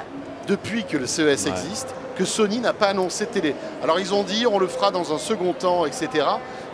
[0.47, 3.55] depuis que le CES existe que Sony n'a pas annoncé de télé.
[3.83, 6.09] Alors ils ont dit on le fera dans un second temps, etc.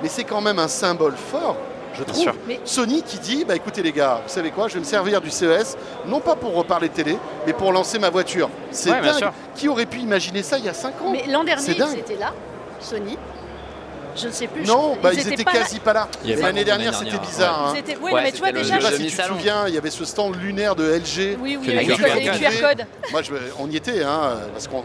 [0.02, 1.56] Mais c'est quand même un symbole fort,
[1.94, 2.20] je trouve.
[2.20, 2.34] sûr.
[2.48, 5.20] Mais- Sony qui dit bah écoutez les gars, vous savez quoi, je vais me servir
[5.20, 7.16] du CES, non pas pour reparler de télé,
[7.46, 8.50] mais pour lancer ma voiture.
[8.72, 9.30] C'est Ouais, dingue.
[9.54, 11.12] Qui aurait pu imaginer ça il y a 5 ans?
[11.12, 12.32] Mais l'an dernier, ils étaient là,
[12.80, 13.16] Sony.
[14.20, 14.64] Je ne sais plus.
[14.64, 15.58] Non, je- bah, ils étaient pas là.
[15.60, 16.08] quasi pas là.
[16.24, 17.68] L'année dernière, c'était bizarre.
[17.68, 17.72] hein.
[17.74, 18.74] Ils étaient- Oui, Ouais, non, mais tu vois le Je déjà.
[18.76, 21.36] sais pas le si tu te souviens, il y avait ce stand lunaire de LG.
[21.40, 22.60] Oui, oui, Avec les QR QR code.
[22.78, 22.86] codes.
[23.12, 24.82] Moi, je- on y était, hein, parce qu'on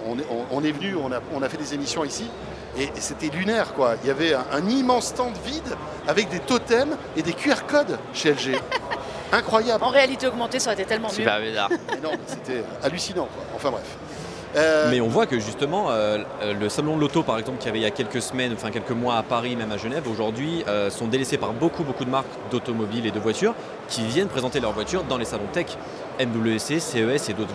[0.52, 2.29] on est, venu, on a, on a fait des émissions ici,
[2.77, 3.96] et, et c'était lunaire, quoi.
[4.03, 5.75] Il y avait un, un immense stand vide
[6.07, 8.60] avec des totems et des QR codes chez LG.
[9.31, 9.84] Incroyable.
[9.84, 11.16] En réalité augmentée, ça aurait été tellement mieux.
[11.16, 11.70] Super bizarre.
[11.70, 13.44] Mais non, c'était hallucinant, quoi.
[13.55, 13.84] Enfin bref.
[14.55, 17.68] Euh, Mais on voit que justement, euh, euh, le salon de l'auto, par exemple, qui
[17.70, 20.63] avait il y a quelques semaines, enfin quelques mois à Paris, même à Genève, aujourd'hui,
[20.68, 23.55] euh, sont délaissés par beaucoup, beaucoup de marques d'automobiles et de voitures
[23.87, 25.68] qui viennent présenter leurs voitures dans les salons tech,
[26.20, 27.53] MWC, CES et d'autres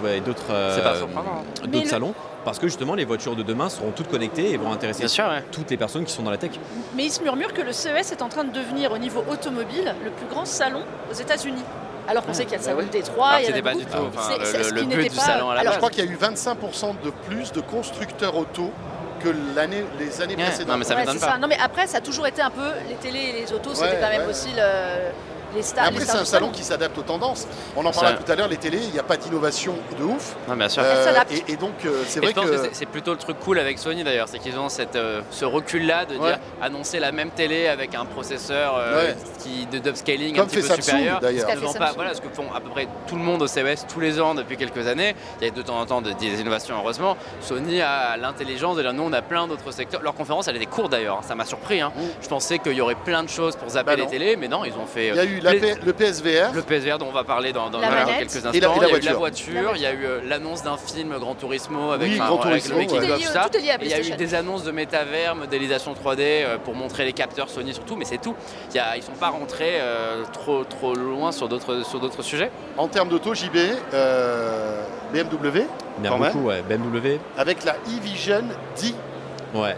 [0.50, 0.78] euh,
[1.16, 1.82] hein.
[1.86, 5.08] salons, parce que justement, les voitures de demain seront toutes connectées et vont intéresser Bien
[5.08, 5.44] sûr, ouais.
[5.52, 6.52] toutes les personnes qui sont dans la tech.
[6.96, 9.94] Mais il se murmure que le CES est en train de devenir au niveau automobile
[10.04, 11.62] le plus grand salon aux États-Unis.
[12.08, 13.52] Alors qu'on sait qu'il y a le bah salon de Détroit, Alors il y que
[13.52, 15.16] en a c'était pas du tout enfin, C'est- le- c'est ce le, qui but du
[15.16, 17.60] pas- salon à la alors, je crois qu'il y a eu 25% de plus de
[17.60, 18.72] constructeurs auto
[19.20, 20.68] que l'année, les années Ouais, précédentes.
[20.68, 21.32] non, mais ça Ouais, m'étonne c'est pas.
[21.32, 21.38] ça.
[21.38, 23.98] Non, mais après, ça a toujours été un peu les télés et les autos, c'était
[24.00, 24.30] quand même ouais.
[24.30, 25.10] aussi le-
[25.54, 25.86] les stars.
[25.86, 27.46] Après, c'est un salon qui s'adapte aux tendances.
[27.76, 30.36] On en parlera tout à l'heure, les télés, il n'y a pas d'innovation de ouf.
[30.48, 30.82] Non, bien sûr.
[30.84, 31.32] Elle s'adapte.
[31.32, 32.68] et, et donc, euh, c'est vrai que, que.
[32.72, 36.06] c'est- plutôt le truc cool avec Sony d'ailleurs, c'est qu'ils ont cette, euh, ce recul-là
[36.06, 39.16] de dire annoncer la même télé avec un processeur euh, Ouais.
[39.42, 41.20] qui, de d'upscaling un petit fait peu Samsung supérieur.
[41.20, 41.48] d'ailleurs.
[41.94, 44.34] Voilà ce que font à peu près tout le monde au CES tous les ans
[44.34, 45.14] depuis quelques années.
[45.40, 47.16] Il y a de temps en temps de- des innovations heureusement.
[47.40, 50.02] Sony a l'intelligence de dire nous on a plein d'autres secteurs.
[50.02, 51.80] Leur conférence elle était courte d'ailleurs, ça m'a surpris.
[51.80, 51.92] hein.
[52.22, 54.64] Je pensais qu'il y aurait plein de choses pour zapper Bah les télés, mais non
[54.64, 56.52] ils ont fait Il y a eu la les- P- le PSVR.
[56.54, 58.18] le PSVR dont on va parler dans, dans- La dans manette.
[58.18, 58.50] quelques instants.
[58.52, 60.20] Et la- et la il y a eu la voiture, il y a eu euh,
[60.26, 63.22] l'annonce d'un film Grand Turismo avec, Oui, enfin, Gran avec Turismo, le making ouais.
[63.24, 63.48] Ça.
[63.58, 67.48] il y a eu des annonces de métavers, modélisation 3D euh, pour montrer les capteurs
[67.48, 68.34] Sony surtout, mais c'est tout.
[68.70, 72.22] Il y a- ils sont pas rentrés euh, trop, trop loin sur d'autres sur d'autres
[72.22, 72.50] sujets.
[72.76, 73.56] En termes d'auto, JB,
[73.94, 75.66] euh, BMW,
[76.00, 76.62] beaucoup, ouais.
[76.68, 78.42] BMW, avec la e-Vision
[78.80, 78.94] D.
[79.54, 79.76] ouais.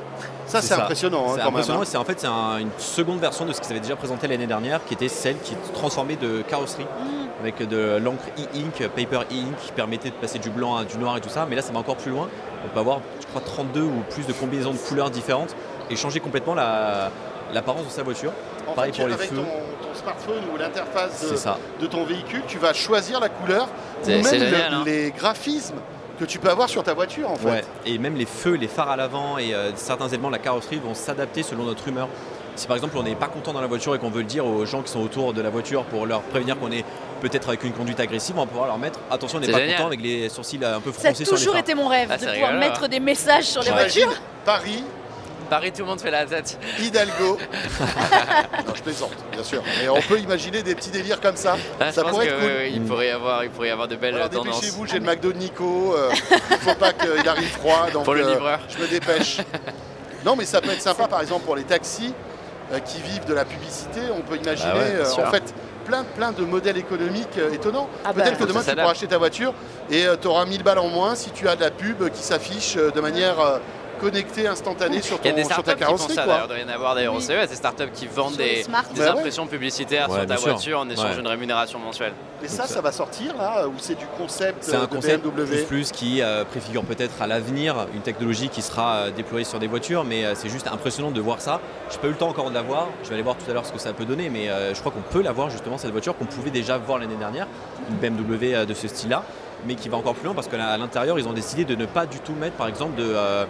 [0.50, 1.86] Ça, C'est impressionnant hein, C'est impressionnant, même.
[1.86, 4.46] c'est en fait c'est un- une seconde version de ce qu'ils avaient déjà présenté l'année
[4.46, 7.40] dernière, qui était celle qui transformait de carrosserie Mm.
[7.40, 11.16] avec de l'encre e-ink, paper e-ink, qui permettait de passer du blanc à du noir
[11.16, 11.46] et tout ça.
[11.48, 12.28] Mais là, ça va encore plus loin.
[12.64, 15.54] On peut avoir, je crois, 32 ou plus de combinaisons de couleurs différentes
[15.88, 17.10] et changer complètement la-
[17.54, 18.32] l'apparence de sa voiture.
[18.68, 19.36] En Pareil fait, pour les avec feux.
[19.36, 21.58] ton, ton smartphone ou l'interface de, ça.
[21.80, 23.66] de ton véhicule, tu vas choisir la couleur
[24.04, 24.82] ou même c'est le- génial, hein.
[24.86, 25.76] les graphismes
[26.20, 27.48] que tu peux avoir sur ta voiture en fait.
[27.48, 27.64] Ouais.
[27.86, 30.78] Et même les feux, les phares à l'avant et euh, certains éléments de la carrosserie
[30.78, 32.08] vont s'adapter selon notre humeur.
[32.56, 34.44] Si par exemple on n'est pas content dans la voiture et qu'on veut le dire
[34.44, 36.84] aux gens qui sont autour de la voiture pour leur prévenir qu'on est
[37.22, 39.76] peut-être avec une conduite agressive, on va pouvoir leur mettre attention, on n'est pas génial.
[39.76, 42.08] content avec les sourcils un peu Ça a froncés sur les toujours été mon rêve
[42.10, 44.12] Ah, de c'est pouvoir rigolo, mettre des messages sur les voitures.
[44.44, 44.84] Paris,
[45.50, 46.58] Paris, tout le monde fait la tête.
[46.78, 47.36] Hidalgo.
[48.66, 49.62] non, je plaisante, bien sûr.
[49.82, 51.56] Mais on peut imaginer des petits délires comme ça.
[51.80, 52.48] Ah, je ça pense pourrait que être cool.
[52.48, 54.60] oui, oui, il, pourrait y avoir, il pourrait y avoir de belles Alors tendances.
[54.60, 55.94] dépêchez-vous, j'ai le McDo de Nico.
[55.96, 56.10] euh,
[56.52, 57.88] il faut pas qu'il arrive froid.
[57.92, 58.60] Donc, Pour le euh, livreur.
[58.68, 59.38] je me dépêche.
[60.24, 62.14] non, mais ça peut être sympa, par exemple, pour les taxis
[62.72, 64.00] euh, qui vivent de la publicité.
[64.16, 65.24] On peut imaginer, Bah ouais, euh, sûr.
[65.26, 65.52] en fait,
[65.84, 67.88] plein, plein de modèles économiques euh, étonnants.
[68.04, 69.52] Ah bah, Peut-être que demain ça tu pourras acheter ta voiture
[69.90, 72.76] et tu auras 1000 balles en moins si tu as de la pub qui s'affiche
[72.76, 73.36] euh, de manière
[74.00, 76.14] connectée, instantanée sur, Il y a ton, des sur ta startups qui font carrosserie.
[76.14, 76.32] ça quoi.
[76.32, 77.20] d'ailleurs, il doit y en avoir d'ailleurs au.
[77.20, 78.84] CES, des startups qui vendent des, smart.
[78.94, 79.08] des ouais.
[79.08, 81.16] impressions publicitaires Ouais, sur ta voiture en échange Ouais.
[81.16, 82.12] d'une rémunération mensuelle.
[82.42, 85.64] Et ça, ça va sortir là Ou c'est du concept C'est un concept BMW plus,
[85.64, 89.66] plus qui euh, préfigure peut-être à l'avenir une technologie qui sera euh, déployée sur des
[89.66, 91.60] voitures, mais euh, c'est juste impressionnant de voir ça.
[91.90, 93.50] Je n'ai pas eu le temps encore de la voir, je vais aller voir tout
[93.50, 95.50] à l'heure ce que ça peut donner, mais euh, je crois qu'on peut la voir
[95.50, 97.46] justement cette voiture qu'on pouvait déjà voir l'année dernière,
[97.90, 99.22] une BMW euh, de ce style-là,
[99.66, 102.06] mais qui va encore plus loin parce qu'à l'intérieur ils ont décidé de ne pas
[102.06, 103.44] du tout mettre par exemple de, euh,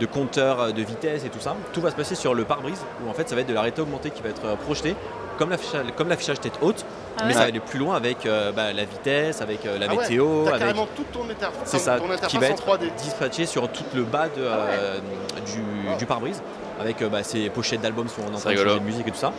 [0.00, 1.54] de compteur euh, de vitesse et tout ça.
[1.72, 3.60] Tout va se passer sur le pare-brise où en fait ça va être de la
[3.60, 4.94] réalité augmentée qui va être euh, projetée
[5.38, 6.84] comme l'affichage comme l'affichage tête haute,
[7.18, 9.86] Ah mais ça va aller plus loin avec euh, bah, la vitesse, avec euh, la
[9.88, 12.66] Ah ouais, météo, avec carrément toute ton, interface, c'est ça, ton qui interface va être
[12.78, 12.94] 3D.
[12.96, 14.98] dispatché sur tout le bas de, euh,
[15.46, 16.42] du, du pare-brise
[16.80, 19.32] avec euh, bah, ces pochettes d'albums si on entend de musique et tout ça.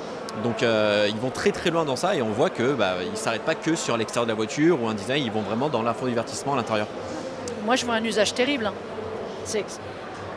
[0.44, 3.18] Donc euh, ils vont très très loin dans ça et on voit que bah, ils
[3.18, 5.84] s'arrêtent pas que sur l'extérieur de la voiture ou un design, ils vont vraiment dans
[5.84, 6.88] l'infodivertissement à l'intérieur.
[7.66, 8.66] Moi, je vois un usage terrible.
[8.66, 8.74] hein.
[9.46, 9.60] C'est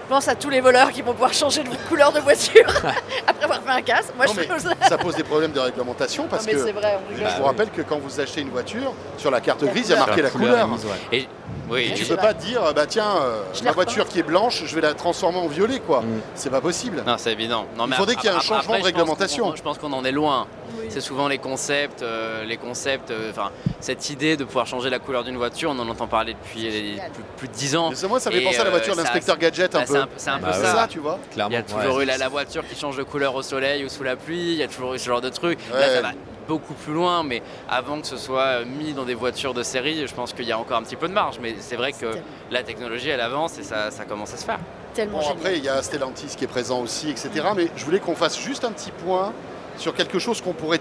[0.06, 2.64] pense à tous les voleurs qui vont pouvoir changer de couleur de voiture
[3.26, 4.12] après avoir fait un casse.
[4.16, 4.70] Moi, Non, je mais trouve ça.
[4.88, 7.22] ça pose des problèmes de réglementation Non, parce mais que c'est vrai, on.
[7.22, 9.88] Bah, je vous rappelle que quand vous achetez une voiture, sur la carte La grise,
[9.88, 10.68] il y a marqué la couleur.
[11.12, 11.26] Et
[11.70, 14.80] oui, Tu peux pas dire, bah tiens, euh, l'ai voiture qui est blanche, je vais
[14.80, 16.00] la transformer en violet, quoi.
[16.02, 16.20] Mm.
[16.34, 17.02] C'est pas possible.
[17.06, 17.66] non, c'est évident.
[17.76, 19.54] Non, Il mais faudrait ap- qu'il y ait un changement après, de réglementation.
[19.56, 20.46] Je pense qu'on en est loin.
[20.78, 20.86] Oui.
[20.88, 23.50] C'est souvent les concepts, euh, les concepts, euh, enfin
[23.80, 26.94] cette idée de pouvoir changer la couleur d'une voiture, on en entend parler depuis les-
[27.12, 27.90] plus, plus de 10 ans.
[27.90, 29.80] Mais c'est moi, ça me fait penser à la euh, voiture ça- d'inspecteur gadget un
[29.80, 29.94] Bah, peu.
[30.16, 30.62] c'est un, un peu Bah ouais.
[30.64, 30.74] ça.
[30.74, 31.18] ça, tu vois.
[31.32, 31.50] Clairement.
[31.50, 32.04] Il y a toujours ouais.
[32.04, 34.54] eu la, la voiture qui change de couleur au soleil ou sous la pluie, il
[34.58, 35.58] y a toujours eu ce genre de truc.
[35.72, 35.94] Là, Ouais.
[35.94, 36.10] ça va
[36.46, 40.14] beaucoup plus loin, mais avant que ce soit mis dans des voitures de série, je
[40.14, 41.38] pense qu'il y a encore un petit peu de marge.
[41.40, 44.44] Mais c'est vrai que tellement- la technologie, elle avance et ça, ça commence à se
[44.44, 44.58] faire.
[44.94, 45.36] Tellement Bon, génial.
[45.38, 47.30] après, il y a Stellantis qui est présent aussi, etc.
[47.54, 49.32] Mais je voulais qu'on fasse juste un petit point
[49.78, 50.80] sur quelque chose qu'on pourrait,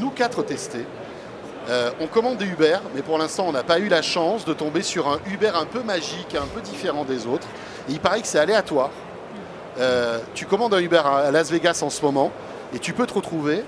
[0.00, 0.84] nous quatre, tester.
[1.68, 4.52] Euh, on commande des Uber, mais pour l'instant, on n'a pas eu la chance de
[4.54, 7.46] tomber sur un Uber un peu magique, un peu différent des autres.
[7.88, 8.90] Et il paraît que c'est aléatoire.
[9.78, 12.32] Euh, tu commandes un Uber à Las Vegas en ce moment,
[12.74, 13.62] et tu peux te retrouver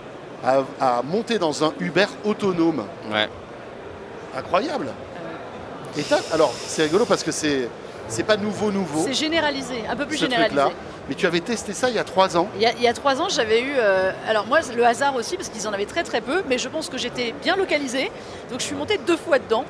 [0.44, 2.85] à, à monter dans un Uber autonome.
[3.11, 3.28] Ouais.
[4.37, 4.88] Incroyable.
[5.96, 7.68] Et alors, c'est rigolo parce que c'est
[8.09, 10.61] c'est pas nouveau, nouveau, C'est généralisé, un peu plus ce généralisé.
[10.61, 10.76] truc-là.
[11.09, 12.48] Mais tu avais testé ça il y a trois ans.
[12.57, 13.72] Il y, a, il y a trois ans, j'avais eu.
[13.76, 16.68] euh, alors, moi, le hasard aussi, parce qu'ils en avaient très très peu, mais je
[16.68, 18.11] pense que j'étais bien localisée.
[18.50, 19.64] Donc, je suis montée deux fois dedans.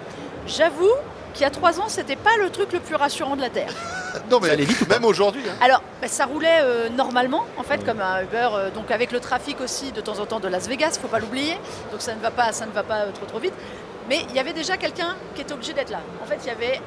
[0.47, 0.91] J'avoue
[1.33, 3.73] qu'il y a trois ans, c'était pas le truc le plus rassurant de la Terre.
[4.31, 5.43] Non, mais Ça allait vite même aujourd'hui.
[5.49, 5.55] hein.
[5.63, 9.21] Alors, bah, ça roulait euh, normalement, en fait, comme un Uber, euh, donc avec le
[9.21, 11.55] trafic aussi de temps en temps de Las Vegas, faut pas l'oublier.
[11.91, 13.55] Donc, ça ne va pas, ça ne va pas euh, trop trop vite.
[14.11, 16.01] Mais il y avait déjà quelqu'un qui était obligé d'être là.
[16.23, 16.79] En fait, il y avait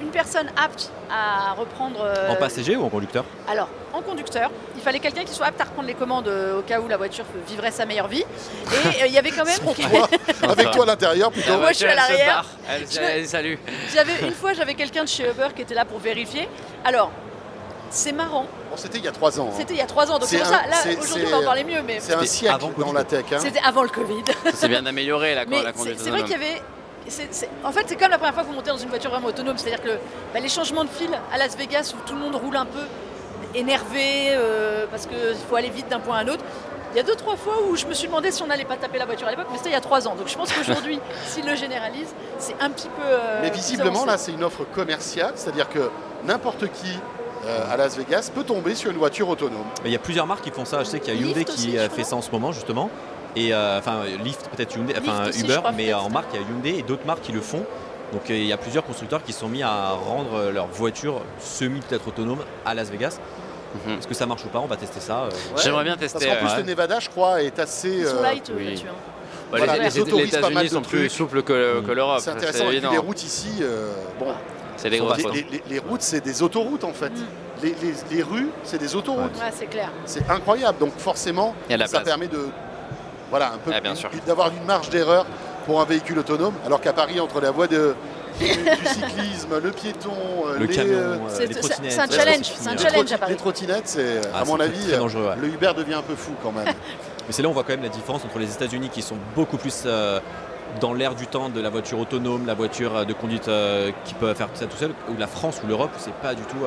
[0.00, 2.00] une personne apte à reprendre.
[2.02, 3.24] euh, En passager ou en conducteur?
[3.50, 6.62] Alors, en conducteur, il fallait quelqu'un qui soit apte à reprendre les commandes euh, au
[6.62, 8.22] cas où la voiture vivrait sa meilleure vie.
[8.22, 9.58] Et euh, il y avait quand même.
[10.40, 11.58] Toi, avec toi à l'intérieur plutôt.
[11.58, 12.44] Moi, je suis à l'arrière.
[12.68, 13.58] Elle, elle- salut.
[13.94, 16.48] J'avais une fois, j'avais quelqu'un de chez Uber qui était là pour vérifier.
[16.84, 17.10] Alors,
[17.90, 18.44] c'est marrant.
[18.70, 19.48] Bon, c'était il y a trois ans.
[19.50, 19.54] hein.
[19.56, 20.62] C'était il y a trois ans, donc c'est ça.
[20.68, 23.04] Là, aujourd'hui, on va en parler mieux, mais C'est un C'était siècle avant dans la
[23.04, 23.24] tech.
[23.32, 23.38] hein.
[23.40, 24.22] c'était avant le Covid.
[24.44, 26.34] Ça s'est bien amélioré là, quand la conduite c'est vrai qu'il y
[27.64, 29.56] en fait, c'est comme la première fois que vous montez dans une voiture vraiment autonome,
[29.58, 29.98] c'est-à-dire que
[30.34, 32.80] bah, les changements de fil à Las Vegas où tout le monde roule un peu
[33.54, 35.16] énervé euh, parce qu'il
[35.48, 36.44] faut aller vite d'un point à un autre.
[36.92, 38.76] Il y a deux, trois fois où je me suis demandé si on n'allait pas
[38.76, 40.14] taper la voiture à l'époque, mais c'était il y a trois ans.
[40.14, 43.02] Donc je pense qu'aujourd'hui, s'ils le généralisent, c'est un petit peu.
[43.04, 45.90] euh, Mais visiblement, là, c'est une offre commerciale, c'est-à-dire que
[46.24, 46.98] n'importe qui
[47.46, 49.64] euh, à Las Vegas peut tomber sur une voiture autonome.
[49.82, 50.78] Mais Il y a plusieurs marques qui font ça.
[50.82, 51.88] Je sais qu'il y a Lyft Hyundai aussi, qui crois.
[51.90, 52.90] fait ça en ce moment justement.
[53.36, 56.46] Et euh, enfin Lyft peut-être Hyundai, enfin Uber, crois, mais en marque il y a
[56.46, 57.64] Hyundai et d'autres marques qui le font.
[58.12, 61.20] Donc euh, il y a plusieurs constructeurs qui sont mis à rendre euh, leur voiture
[61.38, 63.18] semi peut-être autonome à Las Vegas.
[63.86, 63.98] Mhm.
[63.98, 64.60] Est-ce que ça marche ou pas?
[64.60, 65.24] On va tester ça.
[65.24, 65.26] euh.
[65.28, 66.26] Ouais, J'aimerais bien Parce tester.
[66.26, 66.56] qu'en plus, ouais.
[66.56, 68.02] le Nevada, je crois, est assez.
[68.06, 68.82] Euh, light oui.
[68.88, 68.92] hein.
[69.52, 72.20] Bah, Voilà, les, les- les autorisent pas mal États-Unis sont plus souples que, que l'Europe.
[72.20, 72.70] c'est intéressant.
[72.70, 74.26] Et puis les routes ici, euh, bon,
[74.76, 75.34] C'est des grosses les, routes.
[75.50, 77.10] les- les routes, c'est des autoroutes en fait.
[77.10, 77.24] Mm.
[77.62, 79.34] Les, les- les rues, c'est des autoroutes.
[79.36, 79.90] Ouais, c'est clair.
[80.06, 80.78] C'est incroyable.
[80.78, 81.92] Donc forcément, ça place.
[82.04, 82.48] permet de,
[83.30, 84.10] voilà, un peu Ah, sûr.
[84.26, 85.26] d'avoir une marge d'erreur
[85.66, 86.54] pour un véhicule autonome.
[86.66, 87.94] Alors qu'à Paris, entre la voie de,
[88.40, 90.10] du, cyclisme, le piéton,
[90.46, 91.92] euh, Le les, camion, euh, euh, C'est- les trottinettes.
[91.92, 92.74] c'est un challenge, c'est un hein.
[92.76, 93.32] les challenge troti- à Paris.
[93.32, 95.36] Les trottinettes, c'est, Ah, à mon c'est avis, très dangereux, ouais.
[95.40, 96.64] le Uber devient un peu fou quand même.
[97.26, 99.16] Mais c'est là où on voit quand même la différence entre les États-Unis qui sont
[99.34, 100.18] beaucoup plus euh,
[100.80, 104.14] dans l'air du temps de la voiture autonome, la voiture euh, de conduite euh, qui
[104.14, 106.42] peut faire tout ça tout seul, ou la France ou l'Europe où c'est pas du
[106.42, 106.64] tout.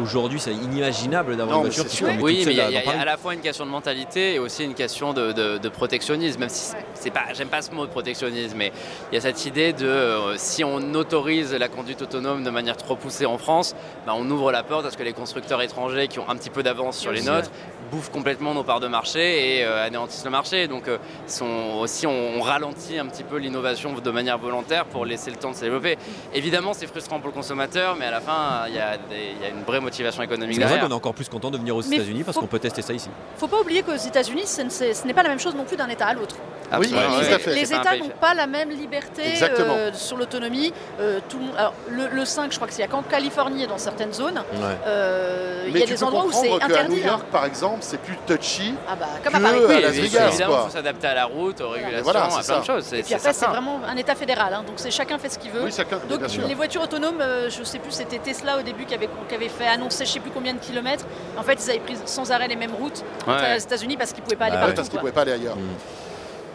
[0.00, 2.84] Aujourd'hui, c'est inimaginable d'avoir une voiture qui conduit Oui, mais il y, a- y a-
[2.84, 5.58] y a à la fois une question de mentalité et aussi une question de, de-
[5.58, 6.40] de protectionnisme.
[6.40, 8.72] Même si c'est pas, j'aime pas ce mot de protectionnisme, mais
[9.10, 12.76] il y a cette idée de euh, si on autorise la conduite autonome de manière
[12.76, 13.74] trop poussée en France,
[14.06, 16.50] bah, on ouvre la porte à ce que les constructeurs étrangers qui ont un petit
[16.50, 17.50] peu d'avance sur les nôtres
[17.90, 20.66] bouffent complètement nos parts de marché et euh, anéantissent le marché.
[20.68, 25.06] Donc euh, sont- aussi on, on ralentit un petit peu l'innovation de manière volontaire pour
[25.06, 25.96] laisser le temps de se développer.
[26.34, 29.62] Évidemment, c'est frustrant pour le consommateur, mais à la fin, il y y a une
[29.64, 30.84] vraie motivation économique C'est derrière.
[30.84, 32.92] qu'on est encore plus content de venir aux États-Unis parce faut- qu'on peut tester ça
[32.92, 33.08] ici.
[33.38, 36.06] faut pas oublier qu'aux États-unis, ce n'est pas la même chose non plus d'un État
[36.06, 36.36] à l'autre.
[36.70, 37.62] Absolument, tout les, à fait.
[37.62, 40.72] États n'ont pas la même liberté euh, sur l'autonomie.
[41.00, 43.78] Euh, le monde- alors, le, le 5, je crois que c'est qu'en Californie et dans
[43.78, 44.36] certaines zones.
[44.54, 44.60] Ouais.
[44.86, 46.96] euh, il y a des endroits où c'est interdit.
[46.96, 47.06] New hein.
[47.06, 48.74] York, par exemple, c'est plus touchy.
[48.88, 49.58] Ah bah, comme à Paris.
[49.64, 50.62] à Oui, Las et Vegas, évidemment, quoi.
[50.62, 52.58] il faut s'adapter à la route, aux régulations, voilà, à c'est plein ça.
[52.60, 52.84] de choses.
[52.84, 53.52] c'est- Et puis c'est après, c'est certain.
[53.54, 54.52] vraiment un État fédéral.
[54.54, 55.62] hein, donc c'est chacun fait ce qu'il veut.
[55.64, 56.46] Oui, chacun, Donc bien sûr.
[56.46, 59.48] les voitures autonomes, euh, je sais plus, c'était Tesla au début qui avait, qui avait
[59.48, 61.04] fait annoncer je sais plus combien de kilomètres.
[61.38, 64.36] En fait, ils avaient pris sans arrêt les mêmes routes aux États-Unis parce qu'ils pouvaient
[64.36, 64.74] pas aller Bah partout.
[64.76, 65.56] parce qu'ils ne pouvaient pas aller ailleurs.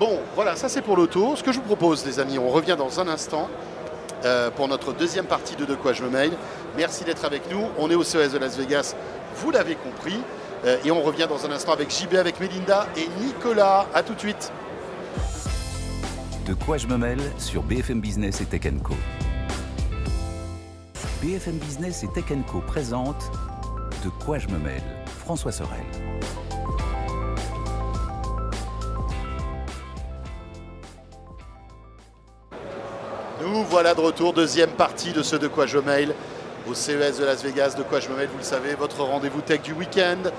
[0.01, 1.35] Bon, voilà, ça c'est pour l'auto.
[1.35, 3.47] Ce que je vous propose, les amis, on revient dans un instant
[4.25, 6.31] euh, pour notre deuxième partie de De quoi je me mail.
[6.75, 7.67] Merci d'être avec nous.
[7.77, 8.95] On est au CES de Las Vegas,
[9.35, 10.19] vous l'avez compris.
[10.65, 13.85] Euh, et on revient dans un instant avec JB, avec Melinda et Nicolas.
[13.93, 14.51] A tout de suite.
[16.47, 18.95] De quoi je me mêle sur BFM Business et Tech Co.
[21.21, 23.31] BFM Business et Tech Co présente
[24.03, 24.81] De quoi je me mêle
[25.19, 25.85] François Sorel.
[33.41, 36.13] Nous voilà de retour, deuxième partie de ce De quoi je mail
[36.69, 37.75] au CES de Las Vegas.
[37.77, 40.29] De quoi je me mail, vous le savez, votre rendez-vous tech du week-end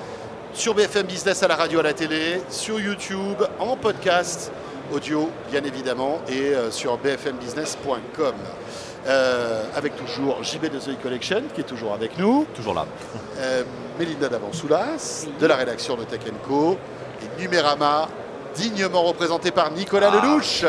[0.53, 4.53] sur BFM Business à la radio, à la télé, sur YouTube, en podcast,
[4.95, 8.35] audio bien évidemment, et euh, sur bfmbusiness.com.
[9.09, 12.87] Euh, avec toujours JB de The Collection qui est toujours avec nous, Toujours là.
[13.38, 13.65] euh,
[13.99, 16.77] Mélinda Davansoulas de la rédaction de Tech Co
[17.21, 18.09] et Numérama
[18.55, 20.17] dignement représenté par Nicolas Ah.
[20.25, 20.65] Lelouch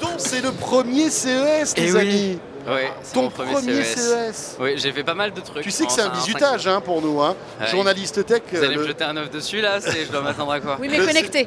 [0.00, 1.98] dont c'est le premier CES Eh les oui.
[2.00, 2.38] amis
[3.02, 3.94] c'est ton mon premier, CES.
[3.94, 5.62] CES Oui, j'ai fait pas mal de trucs.
[5.62, 7.36] tu sais que c'est un bisutage hein, pour nous hein.
[7.60, 7.66] Ouais.
[7.66, 10.52] journaliste tech Vous allez euh, me jeter un œuf dessus là c'est- Je dois m'attendre
[10.52, 11.46] à quoi Oui, mais Le- connecté.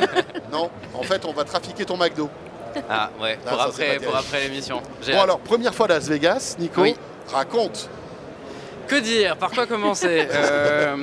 [0.52, 2.30] non en fait on va trafiquer ton McDo
[2.88, 4.80] Ah ouais, pour, après, pour après l'émission.
[5.06, 6.96] Bon alors première fois à Las Vegas Nico Oui.
[7.32, 7.88] raconte
[8.88, 9.36] Que dire?
[9.36, 10.26] Par quoi commencer?
[10.32, 10.96] Euh,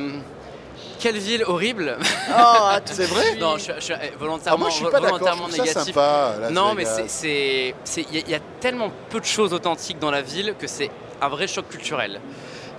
[1.02, 1.98] Quelle ville horrible
[2.30, 5.50] Oh, c'est vrai Non, je, je Ah, volontairement, moi je suis pas d'accord je volontairement
[5.50, 5.84] ça négatif.
[5.96, 6.96] sympa Las Non, mais Vegas.
[6.96, 7.76] c'est- c'est.
[7.84, 10.54] c'est- Il y, a- il y a tellement peu de choses authentiques dans la ville
[10.60, 12.22] que c'est un vrai choc culturel.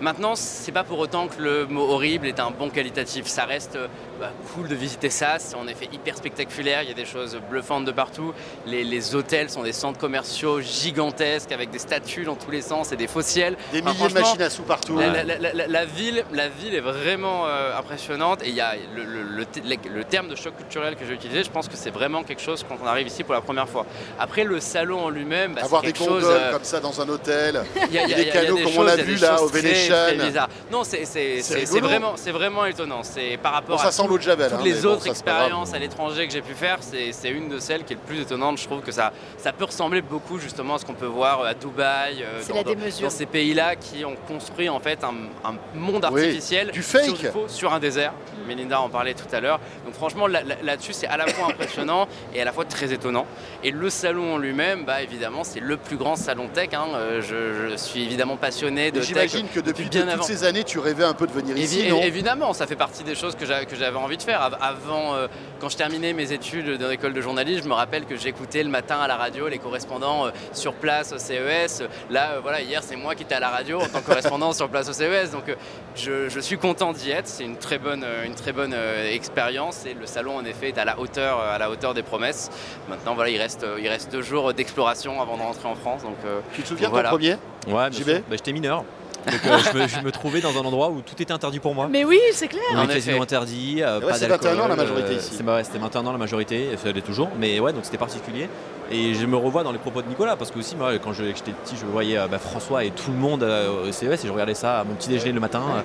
[0.00, 3.26] Maintenant, c'est pas pour autant que le mot horrible est un bon qualitatif.
[3.26, 3.86] Ça reste euh,
[4.20, 5.36] bah, cool de visiter ça.
[5.38, 6.82] C'est en effet hyper spectaculaire.
[6.82, 8.32] Il y a des choses bluffantes de partout.
[8.66, 12.92] Les, les hôtels sont des centres commerciaux gigantesques avec des statues dans tous les sens
[12.92, 13.56] et des fossiles.
[13.72, 16.48] des Enfin, milliers de machines à sous partout La, la- la- la- la ville, la
[16.48, 20.04] ville est vraiment euh, impressionnante et il y a le, le- le te- le- le
[20.04, 22.76] terme de choc culturel que j'ai utilisé, je pense que c'est vraiment quelque chose quand
[22.82, 23.86] on arrive ici pour la première fois.
[24.18, 26.06] Après le salon en lui-même, bah, avoir des chose.
[26.08, 28.26] gondoles euh, comme ça dans un hôtel il y a, il y a- des il
[28.26, 29.91] y a canaux des comme on l'a vu des là, au Venetian.
[29.92, 30.48] Très bizarres.
[30.70, 33.02] Non, c'est vraiment, étonnant.
[33.02, 34.88] C'est par bon rapport ça à sent tout- l'eau de Javel toutes hein, les bon,
[34.88, 38.02] autres expériences à l'étranger que j'ai pu faire, c'est une de celles qui est le
[38.02, 38.58] plus étonnante.
[38.58, 41.54] Je trouve que ça, ça peut ressembler beaucoup justement à ce qu'on peut voir à
[41.54, 43.04] Dubaï, euh, C'est dans, la dans- démesure.
[43.08, 45.14] dans ces pays-là qui ont construit en fait un,
[45.48, 47.04] un monde Oui, artificiel du fake.
[47.04, 48.12] sur, du faux, sur un désert.
[48.46, 49.60] Melinda en parlait tout à l'heure.
[49.84, 52.92] Donc franchement là- là- là-dessus c'est à la fois impressionnant et à la fois très
[52.92, 53.26] étonnant.
[53.62, 56.70] Et le salon en lui-même, bah évidemment c'est le plus grand salon tech.
[56.72, 56.86] hein.
[56.94, 59.08] Euh, Je, je suis évidemment passionné de tech.
[59.08, 60.22] J'imagine que depuis bien toutes avant.
[60.22, 62.00] ces années, tu rêvais un peu de venir ici, non?
[62.02, 64.40] évidemment, ça fait partie des choses que j'a- que j'avais envie de faire.
[64.42, 65.26] Av- Avant, euh,
[65.60, 68.68] quand je terminais mes études dans l'école de journalisme, je me rappelle que j'écoutais le
[68.70, 71.82] matin à la radio les correspondants euh, sur place au CES.
[72.10, 74.52] Là, euh, voilà, hier, c'est moi qui étais à la radio en tant que correspondant
[74.52, 75.30] sur place au CES.
[75.32, 75.54] Donc, euh,
[75.96, 77.26] je, je suis content d'y être.
[77.26, 80.78] C'est une très bonne, une très bonne euh, expérience et le salon, en effet, est
[80.78, 82.50] à la hauteur, à la hauteur des promesses.
[82.88, 86.02] Maintenant, voilà, il reste, il reste deux jours d'exploration avant de rentrer en France.
[86.02, 87.10] Donc, euh, Tu te souviens de Voilà.
[87.10, 88.84] ton premier Ouais, Bah, J'étais mineur.
[89.26, 91.74] Donc euh, je, me, je me trouvais dans un endroit où tout était interdit pour
[91.74, 91.88] moi.
[91.90, 92.62] Mais oui, c'est clair.
[92.88, 95.42] Quasiment interdit, euh, Ouais, pas c'est d'alcool, 21 ans la majorité euh, ici.
[95.42, 97.28] ouais, C'était 21 ans la majorité, et ça l'est toujours.
[97.38, 98.48] Mais ouais, donc c'était particulier.
[98.90, 101.52] Et je me revois dans les propos de Nicolas, parce que aussi, moi, quand j'étais
[101.52, 104.32] petit, je voyais euh, bah, François et tout le monde euh, au CES, et je
[104.32, 105.80] regardais ça à mon petit déjeuner le matin, euh,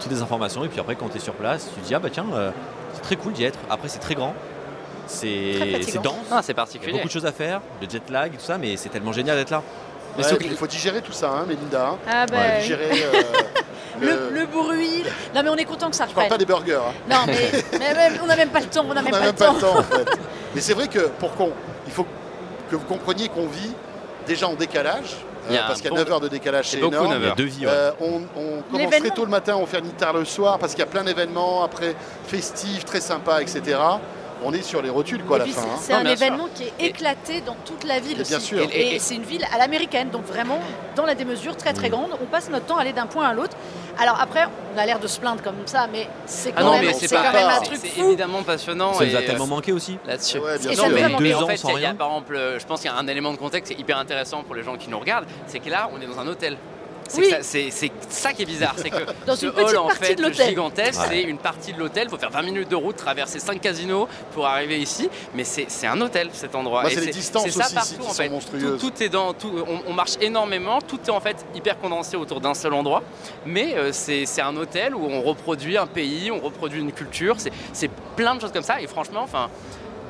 [0.00, 0.64] toutes les informations.
[0.64, 2.50] Et puis après, quand tu es sur place, tu te dis, ah bah tiens, euh,
[2.94, 3.58] c'est très cool d'y être.
[3.70, 4.34] Après, c'est très grand,
[5.06, 6.14] c'est dense.
[6.30, 6.92] ah, c'est Il y a particulier.
[6.92, 9.36] beaucoup de choses à faire, le jet lag et tout ça, mais c'est tellement génial
[9.36, 9.62] d'être là.
[10.18, 11.88] Ouais, Il faut digérer tout ça, hein, Mélinda.
[11.90, 11.98] hein.
[12.06, 12.62] Ah bah, Ouais, oui.
[12.62, 13.22] digérer euh,
[14.00, 15.04] le, le bruit.
[15.34, 16.28] Non mais on est content que ça Je parle reprenne.
[16.28, 16.74] pas des burgers.
[16.86, 16.92] hein.
[17.08, 17.50] Non mais,
[18.22, 18.84] on n'a même pas le temps.
[18.88, 19.54] On n'a même pas même le pas temps.
[19.54, 20.06] le temps en fait.
[20.54, 21.50] Mais c'est vrai que pour qu'on,
[21.86, 22.06] il faut
[22.70, 23.72] que vous compreniez qu'on vit
[24.26, 25.16] déjà en décalage,
[25.50, 27.14] euh, parce qu'il y a bon- 9 heures de décalage, c'est c'est beaucoup, énorme.
[27.14, 27.36] 9 Il y a heures.
[27.36, 27.66] deux vies.
[27.66, 27.72] ouais.
[27.72, 30.80] Euh, on, on commence très tôt le matin, on finit tard le soir parce qu'il
[30.80, 31.94] y a plein d'événements après
[32.26, 33.78] festifs, très sympas, etc.
[34.44, 35.62] On est sur les rotules quoi à la fin.
[35.80, 36.02] c'est- hein.
[36.02, 36.26] Non, un sûr.
[36.26, 38.46] événement qui est Et- éclaté dans toute la ville Et bien aussi.
[38.46, 38.60] sûr.
[38.62, 40.58] Et, Et- et- c'est une ville à l'américaine, donc vraiment
[40.96, 42.10] dans la démesure très très grande.
[42.22, 43.56] On passe notre temps à aller d'un point à l'autre.
[43.98, 46.72] Alors après, on a l'air de se plaindre comme ça, mais c'est quand Ah non,
[46.72, 48.06] même, mais c'est c'est c'est pas quand même un truc C'est fou.
[48.08, 48.94] évidemment passionnant.
[48.94, 49.98] Ça nous a et, tellement euh, manqué aussi.
[50.06, 50.38] là-dessus.
[50.38, 50.88] Ouais, bien sûr.
[50.88, 51.94] mais, deux en ans fait, sans y a- rien.
[51.94, 53.98] par exemple, euh, je pense qu'il y a un élément de contexte qui est hyper
[53.98, 56.56] intéressant pour les gens qui nous regardent, c'est que là, on est dans un hôtel.
[57.12, 57.20] C'est
[57.82, 57.92] Oui.
[58.08, 58.96] ça- qui est bizarre, c'est que
[59.26, 61.06] Dans ce une hall en fait de gigantesque, Ouais.
[61.10, 62.04] c'est une partie de l'hôtel.
[62.06, 65.86] Il faut faire 20 minutes de route, traverser 5 casinos pour arriver ici, mais c'est
[65.86, 66.90] un hôtel cet endroit.
[66.90, 68.28] Et c'est les distances ça aussi partout en sont fait.
[68.30, 68.80] monstrueuses.
[68.80, 72.16] Tout, tout est dans, tout, on, on marche énormément, tout est en fait hyper condensé
[72.16, 73.02] autour d'un seul endroit,
[73.44, 77.36] mais euh, c'est un hôtel où on reproduit un pays, on reproduit une culture,
[77.72, 78.80] c'est plein de choses comme ça.
[78.80, 79.50] Et franchement, enfin.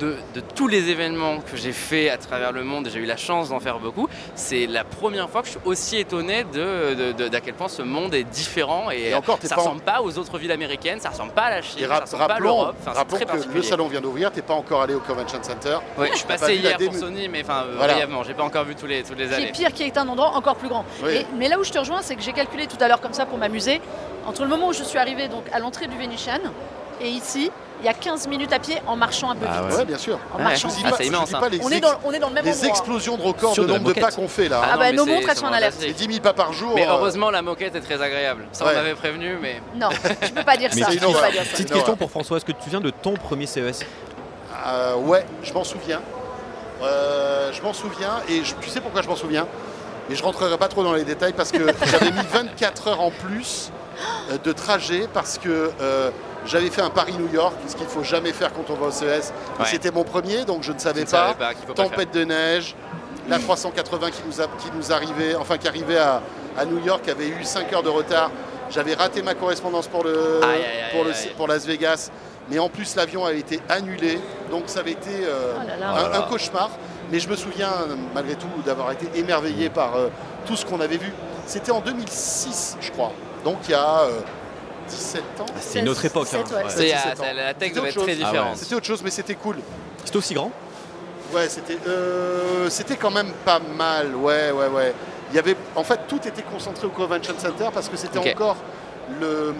[0.03, 3.05] De, de tous les événements que j'ai fait à travers le monde, et j'ai eu
[3.05, 6.93] la chance d'en faire beaucoup, c'est la première fois que je suis aussi étonné de,
[6.93, 9.81] de- de- d'à quel point ce monde est différent et, Et encore, ça en- ressemble
[9.81, 12.25] pas aux autres villes américaines, ça ressemble pas à la Chine, Et ça ressemble pas
[12.25, 14.81] à rappelons, l'Europe, enfin, c'est rappelons très que le salon vient d'ouvrir, t'es pas encore
[14.81, 15.77] allé au Convention Center.
[15.97, 17.93] Ouais, je suis passé hier pour Sony, mais enfin euh, Voilà.
[17.93, 20.07] brièvement, j'ai pas encore vu tous les, toutes les Qui est pire, qui est un
[20.09, 20.83] endroit encore plus grand.
[21.01, 21.13] Oui.
[21.15, 23.13] Et- mais là où je te rejoins, c'est que j'ai calculé tout à l'heure comme
[23.13, 23.79] ça pour m'amuser.
[24.27, 26.39] Entre le moment où je suis arrivée donc à l'entrée du Venetian
[26.99, 27.51] et ici,
[27.83, 29.77] il y a 15 minutes à pied en marchant un peu Ah vite.
[29.77, 30.17] Ouais, bien sûr.
[30.33, 30.43] En Ouais.
[30.45, 30.69] marchant.
[30.85, 31.39] Ah, c'est immense, hein.
[31.41, 32.69] pas les, On est, dans, on est dans le même les endroit.
[32.69, 34.61] explosions de records Sur de de nombre de pas qu'on fait là.
[34.63, 34.77] Ah hein.
[34.77, 35.73] bah, mais nos c'est- montres, elles c'est sont en alerte.
[35.75, 35.97] Fantastique.
[36.07, 36.71] 10 000 pas par jour.
[36.75, 38.45] Mais euh, heureusement, la moquette est très agréable.
[38.53, 38.71] Ça, Ouais.
[38.73, 39.89] on m'avait prévenu, mais Non,
[40.21, 40.87] je peux pas dire Mais ça.
[40.87, 41.31] c'est Je peux une pas horreur.
[41.31, 41.49] dire ça.
[41.51, 43.81] Petite question pour François, est-ce que tu te souviens de ton premier CES
[44.65, 45.99] Euh, ouais, je m'en souviens.
[46.81, 49.47] Euh, je m'en souviens et je- tu sais pourquoi je m'en souviens?
[50.09, 53.11] Et je rentrerai pas trop dans les détails parce que j'avais mis 24 heures en
[53.11, 53.71] plus
[54.43, 56.09] de trajet parce que euh,
[56.45, 59.33] j'avais fait un Paris-New York, ce qu'il faut jamais faire quand on va au CES.
[59.59, 59.65] Ouais.
[59.65, 61.35] C'était mon premier, donc je ne savais je ne pas.
[61.75, 62.75] Tempête de neige,
[63.29, 66.21] la 380 qui nous, a- qui nous arrivait, enfin qui arrivait à,
[66.57, 68.31] à New York avait eu 5 heures de retard.
[68.69, 71.31] J'avais raté ma correspondance pour, le, Aïe, aïe, aïe, pour, le- aïe.
[71.37, 72.09] pour Las Vegas,
[72.49, 74.19] mais en plus l'avion avait été annulé,
[74.51, 75.89] donc ça avait été euh, Oh là là.
[75.91, 76.69] un, Oh un cauchemar.
[77.11, 77.69] Mais je me souviens
[78.15, 80.07] malgré tout d'avoir été émerveillé par euh,
[80.47, 81.11] tout ce qu'on avait vu.
[81.45, 83.11] C'était en 2006, je crois,
[83.45, 84.19] donc il y a euh,
[84.87, 85.45] 17 ans.
[85.59, 86.27] C'est une autre époque.
[86.33, 86.43] hein.
[86.43, 86.63] 17, ouais.
[86.63, 86.69] Ouais.
[86.69, 87.23] C'est- 17 ah, ans.
[87.23, 88.21] ça- la tech C'était devait être autre très chose.
[88.23, 88.31] Ah ouais.
[88.31, 88.57] différente.
[88.57, 89.55] C'était autre chose, mais c'était cool.
[90.03, 90.51] C'était aussi grand?
[91.33, 94.15] Ouais, c'était euh, c'était quand même pas mal.
[94.15, 94.93] Ouais, ouais, ouais.
[95.31, 98.57] Il y avait, en fait, tout était concentré au Convention Center parce que c'était encore
[99.19, 99.55] le,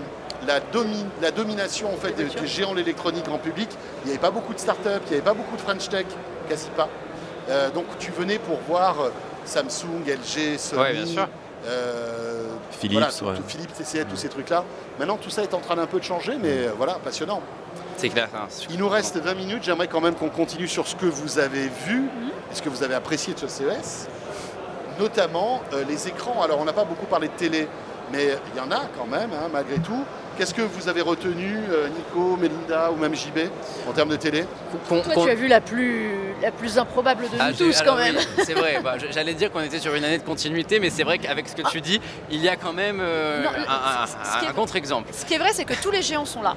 [0.45, 3.69] la, domi- la domination en fait des, géants de l'électronique en public.
[4.03, 6.05] Il n'y avait pas beaucoup de start-up, il n'y avait pas beaucoup de French Tech,
[6.47, 6.89] quasi pas.
[7.49, 9.09] Euh, donc tu venais pour voir euh,
[9.45, 11.27] Samsung, LG, Sony, Ouais, bien sûr.
[11.65, 13.36] Euh, Philips, voilà, tout- ouais.
[13.36, 14.63] tout- Philips, TCL, tous ces trucs-là.
[14.99, 17.41] Maintenant, tout ça est en train d'un peu de changer, mais euh, voilà, passionnant.
[17.97, 18.28] C'est clair.
[18.36, 19.63] hein, Il nous reste 20 minutes.
[19.63, 22.10] J'aimerais quand même qu'on continue sur ce que vous avez vu
[22.52, 24.08] et ce que vous avez apprécié de ce CES.
[24.99, 26.41] Notamment euh, les écrans.
[26.43, 27.67] Alors, on n'a pas beaucoup parlé de télé,
[28.12, 30.04] mais il y en a quand même, hein, malgré tout.
[30.38, 33.39] Qu'est-ce que vous avez retenu, euh, Nico, Melinda ou même JB,
[33.88, 34.46] en termes de télé
[34.88, 36.10] Toi, tu as vu la plus,
[36.41, 38.15] la plus improbable de Ah, nous j'ai- tous alors quand même.
[38.17, 41.04] oui, c'est vrai, bah, j'allais dire qu'on était sur une année de continuité, mais c'est
[41.04, 43.50] vrai qu'avec ce que tu dis, il y a quand même euh, Non,
[44.50, 45.10] un, contre-exemple.
[45.13, 46.56] Ce qui est vrai, c'est que tous les géants sont là.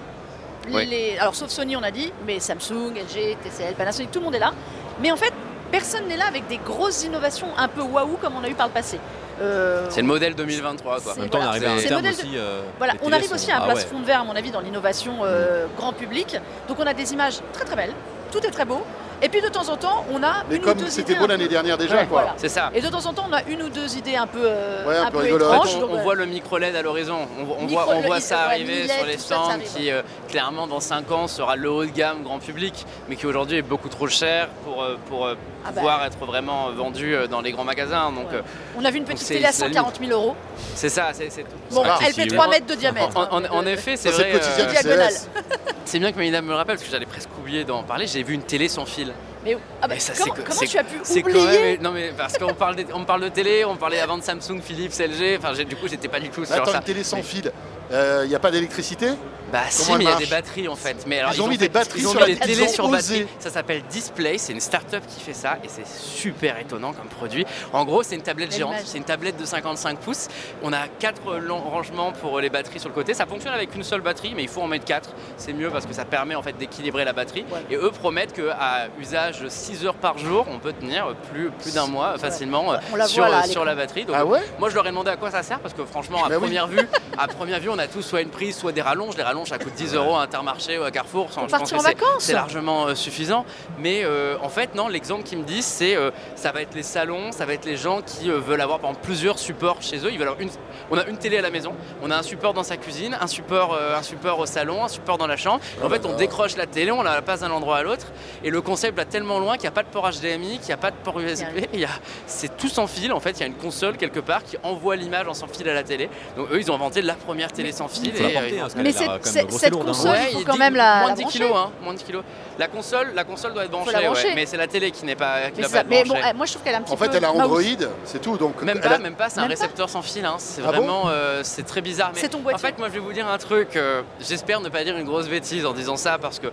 [0.73, 0.87] Oui.
[0.87, 4.35] Les- alors, sauf Sony, on a dit, mais Samsung, LG, TCL, Panasonic, tout le monde
[4.35, 4.53] est là.
[5.01, 5.33] Mais en fait,
[5.71, 8.67] personne n'est là avec des grosses innovations un peu waouh comme on a eu par
[8.69, 8.99] le passé.
[9.41, 11.13] Euh, C'est le modèle 2023, quoi.
[11.13, 12.31] En même temps, on voilà, arrive à un terme de- aussi.
[12.37, 13.75] euh, Voilà, on arrive sont- aussi à un Ah ouais.
[13.75, 16.37] plafond de verre, à mon avis, dans l'innovation euh, grand public.
[16.69, 17.93] Donc on a des images très très belles,
[18.33, 18.83] tout est très beau.
[19.23, 21.49] Et puis de temps en temps, on a Mais une ou comme c'était beau l'année
[21.49, 22.21] dernière déjà, Ouais, quoi.
[22.21, 22.35] voilà.
[22.37, 22.71] C'est ça.
[22.75, 24.97] Et de temps en temps, on a une ou deux idées un peu, euh, Ouais,
[24.99, 25.49] un un peu peu rigolotes.
[25.49, 25.77] En fait, étranges.
[25.77, 27.17] on, donc, on euh, voit le micro-LED à l'horizon.
[27.41, 29.37] On, voit- on Micro- voit, on le- voit ouais, ça arriver sur les tout ça,
[29.37, 32.85] ça stands qui, euh, clairement, dans 5 ans, sera le haut de gamme grand public,
[33.09, 35.35] mais qui aujourd'hui est beaucoup trop cher pour, euh, pour euh,
[35.67, 35.81] Ah bah.
[35.81, 38.13] pouvoir être vraiment vendu euh, dans les grands magasins.
[38.13, 38.37] Donc, Ouais.
[38.39, 38.43] euh,
[38.79, 40.37] On a vu une petite télé à c'est la 140 000 euros.
[40.75, 41.09] c'est ça.
[41.13, 41.47] c'est tout.
[41.73, 42.29] Bon, Ah, elle fait oui.
[42.29, 43.17] 3 mètres de diamètre.
[43.17, 44.33] En, en- mais en de- effet, c'est vrai.
[44.35, 44.39] euh,
[45.85, 48.07] c'est bien que Mélina me le rappelle, parce que j'allais presque oublier d'en parler.
[48.07, 49.13] J'ai vu une télé sans fil.
[49.45, 51.83] Mais, ah bah, Mais ça, comment comment tu as pu C'est quand oublier même.
[51.83, 54.99] Non, mais parce qu'on parle, on parle de télé, on parlait avant de Samsung, Philips,
[54.99, 55.39] LG.
[55.39, 56.79] Enfin, du coup, j'étais pas du tout sur attends, ça.
[56.79, 57.53] une télé sans Mais- fil,
[57.93, 59.11] il n'y a pas d'électricité?
[59.53, 61.05] Bah si, Comment mais il y a des batteries en fait.
[61.07, 62.69] Mais alors, Ils ont mis des batteries ils ont sur mis la- des ils télés
[62.69, 63.21] sur osé.
[63.21, 63.27] batterie.
[63.39, 67.47] Ça s'appelle Display, c'est une start-up qui fait ça et c'est super étonnant comme produit.
[67.73, 70.27] En gros, c'est une tablette géante, c'est une tablette de 55 pouces.
[70.63, 71.23] On a quatre
[71.71, 73.15] rangements pour les batteries sur le côté.
[73.15, 75.11] Ça fonctionne avec une seule batterie, mais il faut en mettre quatre.
[75.37, 77.45] C'est mieux parce que ça permet en fait d'équilibrer la batterie.
[77.53, 77.61] Ouais.
[77.71, 81.87] Et eux promettent qu'à usage 6 heures par jour, on peut tenir plus, plus d'un
[81.87, 84.05] mois facilement euh, la sur, là, sur la batterie.
[84.05, 84.41] Donc, Ah ouais?
[84.59, 86.43] moi, je leur ai demandé à quoi ça sert parce que franchement, à Bah oui.
[86.47, 86.81] première vue,
[87.17, 89.19] à première vue, on on a tous soit une prise, soit des rallonges.
[89.19, 91.27] Les rallonges, ça coûte 10 euros à Intermarché ou à Carrefour.
[91.27, 92.09] Enfin, je pense que c'est- vacances.
[92.21, 93.45] C'est largement euh, suffisant.
[93.79, 96.83] Mais euh, en fait, non, l'exemple qu'ils me disent, c'est euh, ça va être les
[96.83, 99.99] salons, ça va être les gens qui euh, veulent avoir par exemple, plusieurs supports chez
[99.99, 100.11] eux.
[100.13, 100.51] Ils veulent avoir une...
[100.91, 103.27] On a une télé à la maison, on a un support dans sa cuisine, un
[103.27, 105.61] support, euh, un support au salon, un support dans la chambre.
[105.83, 106.17] En fait, on là.
[106.17, 108.07] décroche la télé, on la passe d'un endroit à l'autre.
[108.45, 110.73] Et le concept va tellement loin qu'il n'y a pas de port HDMI, qu'il n'y
[110.73, 111.45] a pas de port USB.
[111.73, 111.89] il y a-
[112.27, 113.13] C'est tout sans fil.
[113.13, 115.69] En fait, il y a une console quelque part qui envoie l'image en sans fil
[115.69, 116.09] à la télé.
[116.37, 118.15] Donc eux, ils ont inventé la première télé sans fil.
[118.17, 119.93] Et, euh, hein, Mais c'est- quand même grosse cette lourde, hein.
[119.93, 121.39] console, il faut quand même la- moins la de 10 brancher.
[121.39, 122.23] kilos, hein, moins de 10 kilos.
[122.59, 125.15] La console, la console doit être branchée, la ouais, mais c'est la télé qui n'est
[125.15, 125.85] pas, qui Mais, n'a c'est pas ça.
[125.89, 126.29] Mais bon, branchée.
[126.31, 127.05] eh, moi je trouve qu'elle a un petit En peu.
[127.05, 127.33] fait, elle a.
[127.33, 127.61] Android,
[128.05, 128.37] c'est tout.
[128.39, 130.25] Donc, Même pas, a- même pas, c'est un récepteur sans fil.
[130.25, 130.37] hein.
[130.39, 132.13] C'est Ah bon vraiment, euh, c'est très bizarre.
[132.15, 133.77] Mais C'est ton en fait, moi, je vais vous dire un truc.
[133.77, 136.47] euh, J'espère ne pas dire une grosse bêtise en disant ça parce que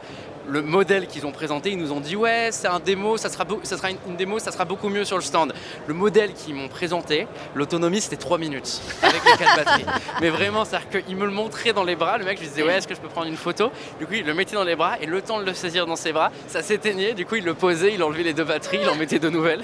[0.47, 3.43] le modèle qu'ils ont présenté, ils nous ont dit ouais, c'est un démo, ça sera,
[3.45, 5.53] beau- ça sera une, une démo, ça sera beaucoup mieux sur le stand.
[5.87, 9.85] Le modèle qu'ils m'ont présenté, l'autonomie c'était 3 minutes avec les 4 batteries.
[10.21, 12.17] Mais vraiment, c'est-à-dire qu'il me le montrait dans les bras.
[12.17, 13.71] Le mec, je lui disais ouais, est-ce que je peux prendre une photo?
[13.99, 15.95] Du coup, il le mettait dans les bras et le temps de le saisir dans
[15.95, 17.13] ses bras, ça s'éteignait.
[17.13, 19.63] Du coup, il le posait, il enlevait les deux batteries, il en mettait de nouvelles.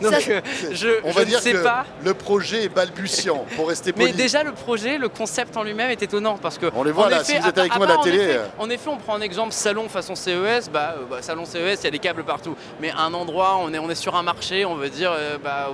[0.00, 0.40] Donc, Ça, euh,
[0.72, 1.84] je, On je va ne dire sais que pas.
[2.04, 4.16] le projet est balbutiant, pour rester Mais poli.
[4.16, 7.08] déjà le projet, le concept en lui-même est étonnant parce que On les voit en
[7.08, 8.36] là, effet, si vous à êtes avec part- moi à la part, en télé, effet-
[8.36, 8.44] euh.
[8.58, 11.84] En effet, on prend un exemple salon façon CES, bah, euh, bah, salon CES, il
[11.84, 12.56] y a des câbles partout.
[12.80, 15.38] Mais à un endroit, on est, on est sur un marché, on veut dire, euh,
[15.42, 15.70] bah,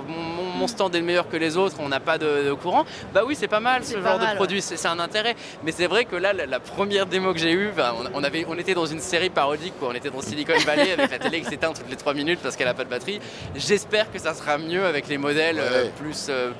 [0.57, 2.85] mon, stand est le meilleur que les autres, on n'a pas de, de courant.
[3.13, 5.35] Bah oui, c'est pas mal ce genre mal, de produit, c'est c'est un intérêt.
[5.63, 8.23] Mais c'est vrai que là, la, la première démo que j'ai eue, bah, on, on
[8.23, 9.89] avait, on était dans une série parodique, quoi.
[9.91, 12.55] on était dans Silicon Valley avec la télé qui s'éteint toutes les 3 minutes parce
[12.55, 13.19] qu'elle n'a pas de batterie.
[13.65, 15.91] J'espère que ça sera mieux avec les modèles euh, Ouais.
[15.99, 16.51] plus, euh,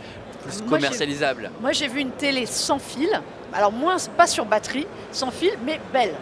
[0.44, 1.52] plus commercialisables.
[1.62, 3.10] Moi j'ai vu une télé sans fil.
[3.54, 6.16] Alors moins pas sur batterie, sans fil, mais belle.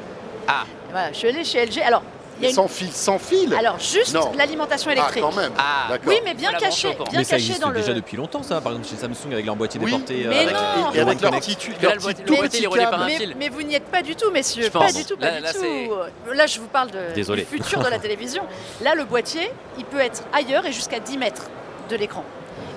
[0.48, 0.66] Ah.
[0.92, 1.80] Voilà, je suis allée chez LG.
[1.82, 2.04] Alors
[2.38, 5.24] il y a une- Sans fil, sans fil alors juste l'alimentation Ah, électrique.
[5.24, 5.52] quand même.
[5.58, 5.88] Ah.
[5.90, 6.08] D'accord.
[6.12, 7.80] oui, mais bien brancher caché, bien Mais ça caché existe dans le.
[7.80, 8.60] déjà depuis longtemps, ça.
[8.62, 10.26] Par exemple, chez Samsung avec leur boîtier Oui, déporté.
[10.26, 10.92] euh, mais avec, non.
[10.94, 12.96] Et avec leur petit, leur petit tout petit câble.
[12.96, 13.36] un Mais, fil.
[13.38, 14.70] mais vous n'y êtes pas du tout, messieurs.
[14.70, 16.32] Pas du tout, pas Là- du là, tout.
[16.34, 17.44] Là, je vous parle de, Désolé.
[17.44, 18.44] du futur de la télévision.
[18.82, 21.50] Là, le boîtier, il peut être ailleurs et jusqu'à 10 mètres
[21.90, 22.24] de l'écran.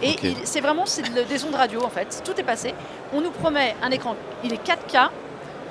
[0.02, 0.84] Et c'est vraiment
[1.28, 2.20] des ondes radio en fait.
[2.24, 2.74] Tout est passé.
[3.14, 4.14] On nous promet un écran.
[4.44, 5.08] Il est 4K,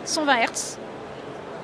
[0.03, 0.77] 120 Hz.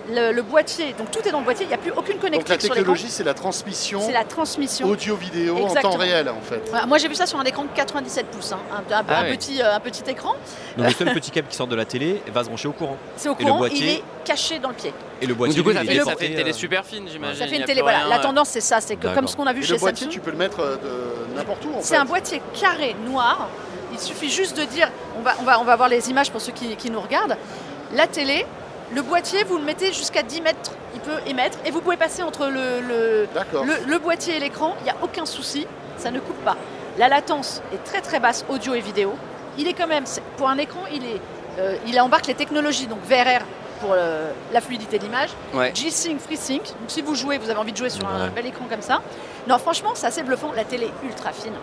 [0.10, 1.66] Le, le boîtier, donc tout est dans le boîtier.
[1.66, 4.88] Il n'y a plus aucune Donc la technologie, c'est la transmission C'est la transmission.
[4.88, 6.62] audio-vidéo en temps réel, en fait.
[6.70, 8.60] Voilà, moi j'ai vu ça sur un écran de 97 pouces, hein.
[8.72, 9.38] un, un- Ah un oui.
[9.38, 10.34] petit, euh, un petit écran.
[10.78, 12.98] Donc le seul petit câble qui sort de la télé va se brancher au courant.
[13.16, 14.94] C'est au Et le courant, boîtier il est caché dans le pied.
[15.22, 17.08] Et le Donc boîtier, du coup, ça fait, ça fait une télé euh, super fine,
[17.08, 17.38] j'imagine.
[17.40, 17.82] Ça fait une a télé.
[17.82, 19.74] Voilà, rien, la tendance c'est ça, c'est que comme ce qu'on a vu Et chez
[19.74, 20.14] le boîtier, Samsung.
[20.14, 20.78] tu peux le mettre euh,
[21.36, 23.48] n'importe où, en C'est un boîtier carré noir.
[23.94, 24.90] Il suffit juste de dire,
[25.20, 27.38] on va, on va, on va voir les images pour ceux qui, qui nous regardent.
[27.94, 28.46] La télé,
[28.94, 32.24] le boîtier, vous le mettez jusqu'à 10 mètres, il peut émettre, et vous pouvez passer
[32.24, 33.64] entre le, le, D'accord.
[33.66, 35.66] le- le boîtier et l'écran, il n'y a aucun souci,
[35.98, 36.58] ça ne coupe pas.
[36.98, 39.14] La latence est très très basse, audio et vidéo.
[39.58, 40.04] Il est quand même,
[40.38, 41.22] pour un écran, il, est,
[41.60, 43.44] euh, il embarque les technologies, donc VRR
[43.80, 45.72] pour le- la fluidité de l'image, Ouais.
[45.74, 46.62] G-Sync, FreeSync.
[46.64, 49.02] Donc si vous jouez, vous avez envie de jouer sur un bel écran comme ça.
[49.48, 50.52] Non, franchement, c'est assez bluffant.
[50.56, 51.54] La télé est ultra fine.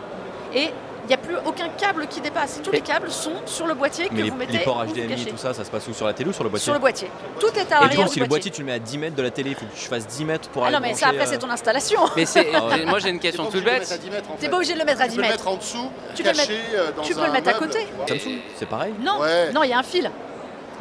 [0.55, 0.70] Et
[1.09, 2.61] n'y a plus aucun câble qui dépasse.
[2.63, 5.23] Tous les câbles sont sur le boîtier que Mais les, vous mettez les ports HDMI
[5.23, 5.93] et tout ça, ça se passe où?
[5.95, 6.65] Sur la télé ou sur le boîtier?
[6.65, 7.11] Sur le boîtier.
[7.41, 8.29] Tout est à Et du l'arrière coup, du si le boîtier.
[8.29, 10.07] boîtier tu le mets à 10 mètres de la télé, il faut que tu fasses
[10.07, 12.01] 10 mètres pour Ah aller non, mais ça après, c'est euh, ton installation.
[12.17, 12.47] Mais c'est,
[12.87, 13.91] moi j'ai une question toute obligé de le bête.
[13.91, 14.49] mettre à 10 mètres, en T'es fait.
[14.51, 15.39] pas obligé de le mettre à Tu 10 peux le mètres.
[15.45, 17.87] mettre en dessous, Tu peux le caché euh, tu peux le mettre à côté.
[18.07, 18.19] tu.
[18.19, 18.95] Samsung, c'est pareil.
[19.01, 20.11] Non, il y a un fil.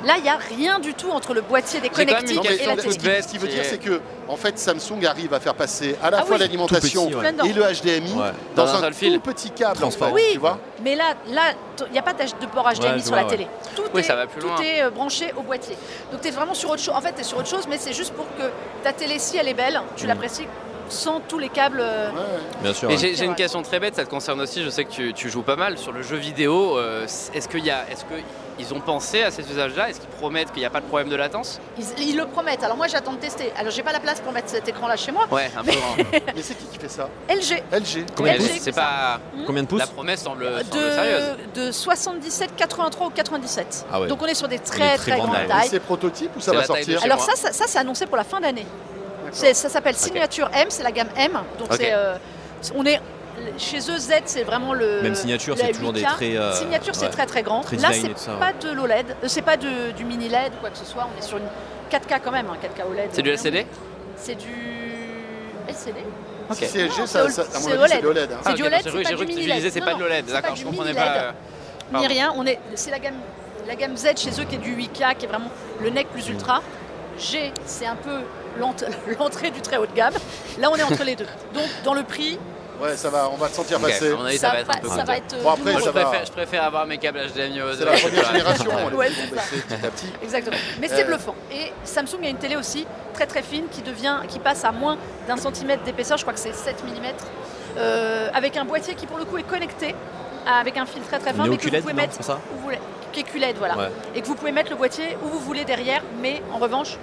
[0.06, 2.91] Là, il n'y a rien du tout entre le boîtier des connectiques et la qui-
[2.91, 6.12] ce qui veut dire, est- c'est que en fait, Samsung arrive à faire passer à
[6.12, 6.41] la Ah fois oui.
[6.41, 7.34] l'alimentation ouais.
[7.45, 8.32] Et le HDMI Ouais.
[8.56, 9.14] dans, Dans un un, seul fil.
[9.14, 10.06] tout petit câble, en fait.
[10.12, 10.22] Oui.
[10.34, 10.60] tu vois.
[10.84, 11.41] Mais là, là,
[11.88, 13.30] il n'y a pas de port HDMI Ouais, sur vois, la ouais.
[13.30, 13.48] télé.
[13.76, 14.62] Tout, Oui, est, ça va plus tout loin.
[14.62, 15.76] est branché au boîtier.
[16.12, 16.93] Donc tu es vraiment sur autre chose.
[16.95, 18.43] En fait, tu es sur autre chose, mais c'est juste pour que
[18.84, 20.08] ta télé, si elle est belle, tu Mm.
[20.10, 20.48] l'apprécies
[20.90, 21.80] sans tous les câbles.
[21.82, 22.10] euh.
[22.62, 22.90] Bien sûr.
[22.90, 22.98] Ouais.
[22.98, 25.42] j'ai, une question très bête, ça te concerne aussi, je sais que tu, tu joues
[25.44, 26.78] pas mal sur le jeu vidéo.
[26.78, 29.90] euh, est-ce qu'il y a, est-ce qu'ils ont pensé à ces usages-là?
[29.90, 31.60] Est-ce qu'ils promettent qu'il n'y a pas de problème de latence?
[31.78, 32.64] Ils, ils le promettent.
[32.64, 33.52] Alors moi, j'attends de tester.
[33.58, 35.28] Alors j'ai pas la place pour mettre cet écran-là chez moi.
[35.32, 35.72] Ouais, un peu.
[35.72, 36.04] hein.
[36.36, 37.10] Mais c'est qui qui fait ça?
[37.30, 37.64] LG.
[37.72, 38.06] LG.
[38.16, 38.52] Combien de pouces?
[38.62, 39.20] c'est pas.
[39.46, 39.80] Combien de pouces?
[39.80, 41.24] La promesse semble, semble sérieuse.
[41.54, 43.86] De, de 77, 83 ou 97.
[43.92, 44.08] Ah ouais.
[44.08, 45.68] Donc on est sur des très très très grandes grandes tailles.
[45.70, 47.04] C'est prototype ou ça va de sortir?
[47.04, 48.66] Alors ça, ça, ça, c'est annoncé pour la fin d'année.
[49.32, 51.32] Ça s'appelle Signature M, c'est la gamme M.
[51.60, 51.78] Donc Ok.
[51.80, 52.16] c'est, euh,
[52.76, 53.00] on est
[53.58, 55.02] chez eux Z, c'est vraiment le.
[55.02, 56.08] Même signature, c'est toujours des 8K.
[56.16, 56.36] traits.
[56.36, 57.12] euh, Signature, c'est ouais.
[57.12, 57.62] très très grand.
[57.62, 58.54] Très Là, c'est pas ouais.
[58.62, 61.08] de l'OLED, euh, c'est pas de, du mini LED ou quoi que ce soit.
[61.16, 61.44] On est sur une
[61.92, 63.10] 4K quand même, un 4K OLED.
[63.12, 63.66] C'est du LCD
[64.16, 64.48] C'est du
[65.68, 66.00] LCD.
[66.52, 67.90] Si c'est OLED.
[67.90, 68.32] c'est de l'OLED.
[68.32, 68.38] hein.
[68.46, 69.72] C'est du OLED, j'ai c'est pas du cru que tu mini disais LED.
[69.74, 71.14] c'est pas de l'OLED, c'est d'accord, je du comprenais mini pas.
[71.14, 71.24] LED.
[71.94, 73.16] euh, Ni rien, on est, c'est la gamme,
[73.68, 75.52] la gamme Z chez eux qui est du 8K, qui est vraiment
[75.82, 76.62] le nec plus ultra.
[77.20, 78.20] G, c'est un peu
[79.20, 80.14] l'entrée du très haut de gamme.
[80.60, 81.28] Là, on est entre les deux.
[81.53, 82.39] Donc, dans le prix,
[82.80, 84.12] Ouais, ça va, on va te sentir Ok, passer.
[84.14, 85.05] avis, ça, ça, va être un va, peu ça coûteux.
[85.08, 86.01] va être euh, Bon, après, je ça va.
[86.05, 89.22] préfère, je préfère avoir mes câbles HDMI C'est la première génération, on Ouais, les c'est
[89.22, 89.41] fait ça.
[89.41, 90.14] baisser petit à petit.
[90.22, 90.58] Exactement.
[90.80, 90.95] Mais Euh.
[90.95, 91.34] c'est bluffant.
[91.51, 92.86] Et Samsung a une télé aussi
[93.16, 94.95] très très fine qui devient, qui passe à moins
[95.28, 96.18] d'un centimètre d'épaisseur.
[96.20, 97.80] Je crois que c'est 7 mm.
[98.36, 99.95] avec un boîtier qui pour le coup est connecté
[100.47, 102.58] avec un fil très très fin, mais que vous pouvez non, mettre c'est ça où
[102.58, 102.80] vous voulez,
[103.12, 103.89] qui est QLED, voilà, Ouais.
[104.16, 106.97] et que vous pouvez mettre le boîtier où vous voulez derrière, mais en revanche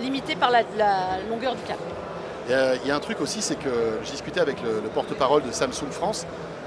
[0.00, 1.80] limité par la, la longueur du câble.
[2.46, 4.80] Il y a- il y a un truc aussi, c'est que j'ai discuté avec le,
[4.82, 6.26] le porte-parole de Samsung France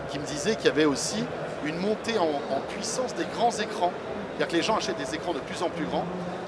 [0.10, 1.24] qui me disait qu'il y avait aussi
[1.66, 2.24] une montée en,
[2.56, 3.92] en puissance des grands écrans.
[4.38, 6.06] C'est-à-dire que les gens achètent des écrans de plus en plus grands.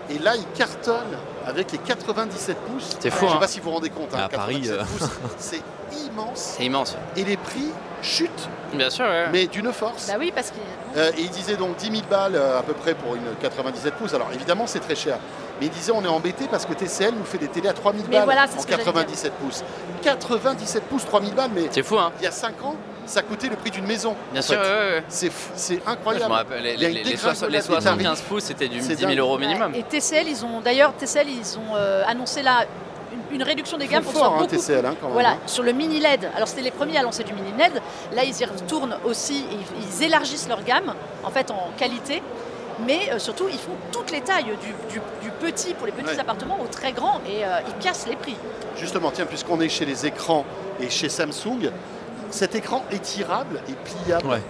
[0.09, 2.97] Et là, ils cartonnent avec les 97 pouces.
[2.99, 3.39] C'est fou, Je ne sais hein.
[3.39, 4.13] pas si vous vous rendez compte.
[4.13, 4.83] hein, À Paris, 97 euh.
[4.83, 5.61] pouces, c'est
[6.07, 6.55] immense.
[6.57, 6.97] C'est immense.
[7.15, 7.69] Et les prix
[8.01, 9.27] chutent, Bien sûr, ouais.
[9.31, 10.07] mais d'une force.
[10.07, 10.55] Bah oui, parce que
[10.97, 13.93] Euh, et il disait donc 10 000 balles euh, à peu près pour une 97
[13.95, 14.13] pouces.
[14.13, 15.17] Alors évidemment, c'est très cher.
[15.59, 17.93] Mais il disait on est embêté parce que TCL nous fait des télés à 3
[17.93, 18.93] 000 Mais balles voilà, c'est en ce que j'allais dire.
[18.93, 19.63] 97 pouces.
[20.01, 22.75] 97 pouces, 3 000 balles, mais C'est fou, hein il y a 5 ans,
[23.05, 24.15] ça coûtait le prix d'une maison.
[24.31, 25.03] Bien en sûr, ouais, ouais.
[25.07, 25.31] C'est
[25.67, 26.31] Je me incroyable.
[26.33, 28.21] rappelle, les, Il y a une les- les dégringolade soix- les des 75 tarifs.
[28.23, 29.19] pouces, c'était du C'est 10 000 dingue.
[29.19, 29.73] euros minimum.
[29.75, 32.65] Et TCL, ils ont d'ailleurs TCL, ils ont euh, annoncé là
[33.31, 35.13] une, une réduction des gammes pour fort, hein, beaucoup TCL, hein, quand même.
[35.13, 35.37] Voilà, hein.
[35.45, 36.29] sur le mini LED.
[36.35, 37.73] Alors c'était les premiers à lancer du mini LED.
[38.15, 39.45] Là, ils y retournent aussi.
[39.51, 39.57] et
[39.99, 40.93] ils élargissent leur gamme,
[41.23, 42.21] en fait, en qualité.
[42.85, 46.15] Mais euh, surtout, ils font toutes les tailles, du, du- du petit pour les petits
[46.15, 46.19] Ouais.
[46.19, 48.35] appartements au très grand, et euh, ils cassent les prix.
[48.77, 50.45] Justement, tiens, puisqu'on est chez les écrans
[50.79, 51.69] et chez Samsung,
[52.31, 54.27] cet écran étirable et pliable.
[54.27, 54.41] Ouais.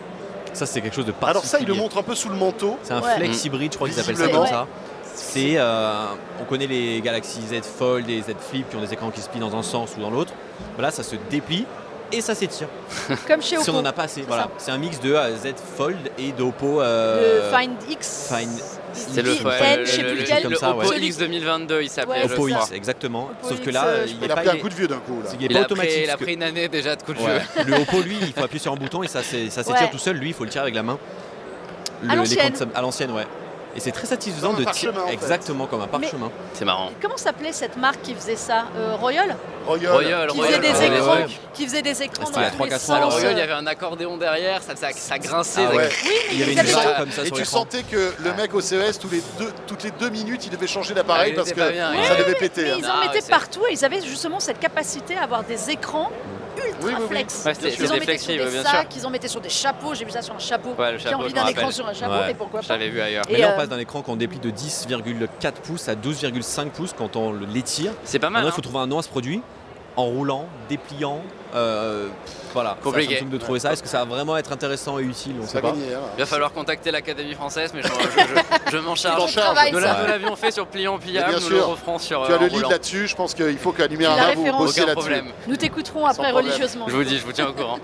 [0.54, 1.32] Ça, c'est quelque chose de particulier.
[1.32, 2.78] Alors ça, il le montre un peu sous le manteau.
[2.84, 3.16] C'est un Ouais.
[3.18, 4.68] flex hybride, je crois qu'ils appellent ça comme ça.
[5.16, 6.06] C'est, euh,
[6.42, 9.30] on connaît les Galaxy Z Fold et Z Flip qui ont des écrans qui se
[9.30, 10.32] plient dans un sens ou dans l'autre.
[10.80, 11.66] Là, ça se déplie
[12.14, 12.68] et ça s'étire.
[13.28, 13.72] Comme chez Si on Oppo.
[13.74, 14.50] n'en a pas assez, C'est voilà.
[14.58, 16.82] C'est un mix de euh, Z Fold et d'Oppo.
[16.82, 18.30] euh, Le Find X.
[18.32, 18.48] Find-
[18.94, 19.36] C'est le, le-
[19.86, 20.42] je sais le- plus le- lequel.
[20.44, 21.00] comme le ça, Oppo ouais.
[21.00, 22.26] X 2022, il s'appelait.
[22.26, 22.48] Oppo.
[22.48, 23.32] X, exactement.
[23.42, 25.20] Oppo Sauf que là, euh, il a pas, pris un coup de vieux d'un coup.
[25.24, 25.30] Là.
[25.40, 25.92] il est Il pas a, automatique.
[25.94, 27.26] pris, il a pris une année déjà de coup de jeu.
[27.26, 27.42] Ouais.
[27.66, 29.90] Le Oppo, lui, il faut appuyer sur un bouton et ça, c'est- ça s'étire Ouais.
[29.92, 30.18] tout seul.
[30.18, 31.00] Lui, il faut le tirer avec la main.
[32.04, 32.54] Le- l'ancienne.
[32.76, 33.26] À l'ancienne, ouais.
[33.76, 34.92] Et c'est très satisfaisant Comme de tirer.
[34.94, 35.14] parchemin, en fait.
[35.14, 36.30] Exactement comme un parchemin.
[36.54, 36.90] C'est marrant.
[37.02, 39.92] Comment s'appelait cette marque qui faisait ça Euh, Royal Royal.
[39.94, 42.80] Royal, Qui Royal, faisait des ouais, écrans, qui faisait des écrans dans tous les Alors,
[42.80, 43.14] sens.
[43.14, 45.62] Royal, il y avait un accordéon derrière, ça, ça, ça grinçait.
[45.66, 45.90] Ah ça- ouais.
[46.04, 48.34] Oui, mais Il y avait une pas- comme ça Et sur tu sentais que le
[48.34, 51.30] mec au CES, tous les deux, toutes les deux minutes, il devait changer d'appareil Ah,
[51.30, 52.64] il parce que bien, ça devait péter.
[52.66, 52.76] Mais hein.
[52.80, 56.12] ils Ah, en mettaient partout et ils avaient justement cette capacité à avoir des écrans
[56.62, 57.08] ultra Oui, oui, oui.
[57.08, 57.44] flex.
[57.46, 59.94] Ouais, ils mettaient flexible, sur des bien sacs, ils en mettaient sur des chapeaux.
[59.94, 60.70] J'ai vu ça sur un chapeau.
[60.78, 62.28] Ouais, chapeau, envie d'un écran sur un chapeau, Ouais.
[62.28, 63.24] mais pourquoi Je pas l'avais vu ailleurs.
[63.30, 66.70] Et Mais là, euh, on passe d'un écran qu'on déplie de 10,4 pouces à 12,5
[66.72, 67.92] pouces quand on le- l'étire.
[68.04, 68.42] C'est pas mal.
[68.44, 68.56] Maintenant, il hein.
[68.56, 69.42] faut trouver un nom à ce produit
[69.96, 71.22] en roulant, dépliant.
[71.54, 72.08] Euh,
[72.54, 73.22] voilà, Compliqué.
[73.22, 73.74] De trouver ça.
[73.74, 75.36] Est-ce que ça va vraiment être intéressant et utile?
[75.42, 75.94] On C'est sait pas gagné.
[75.94, 76.00] hein.
[76.18, 79.36] Il va falloir contacter l'Académie française, mais je, je- je- je m'en charge.
[79.36, 81.58] travail, Nous l'avions fait sur pliant pliable, bien nous sûr.
[81.58, 83.08] le referons sur Tu euh, as le en lead là-dessus.
[83.08, 84.96] Je pense qu'il faut qu'à numéro la 1, vous bossiez là-dessus.
[85.00, 85.28] problème.
[85.48, 86.36] Nous t'écouterons après problème.
[86.52, 86.86] religieusement.
[86.88, 87.80] Je vous dis, je vous tiens au courant.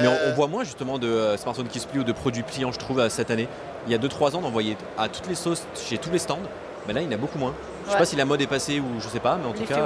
[0.00, 2.12] Mais on, Euh, on voit moins justement de euh, smartphones qui se plient ou de
[2.12, 3.48] produits pliants, je trouve, euh, cette année.
[3.86, 6.18] Il y a 2-3 ans, on en voyait à toutes les sauces, chez tous les
[6.20, 6.38] stands.
[6.86, 7.54] Mais là, il y en a beaucoup moins.
[7.84, 7.98] Je sais Ouais.
[7.98, 9.76] pas si la mode est passée ou je sais pas, mais en tout cas.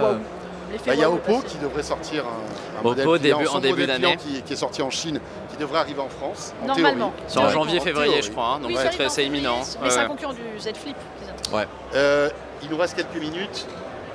[0.86, 3.58] Bah, Il y a Oppo qui devrait sortir un, un Oppo, modèle client, début- en
[3.60, 4.16] début d'année.
[4.16, 5.20] qui, qui est sorti en Chine,
[5.50, 6.52] qui devrait arriver en France.
[6.62, 7.12] en Normalement.
[7.28, 7.52] C'est en Ouais.
[7.52, 8.54] janvier, février, je crois.
[8.56, 8.76] hein, donc Oui,
[9.08, 9.56] c'est imminent.
[9.80, 10.08] Mais Ouais, c'est un ouais.
[10.08, 10.96] concurrent du Z Flip.
[11.52, 11.66] ont.
[11.94, 12.28] Euh,
[12.62, 13.66] il nous reste quelques minutes.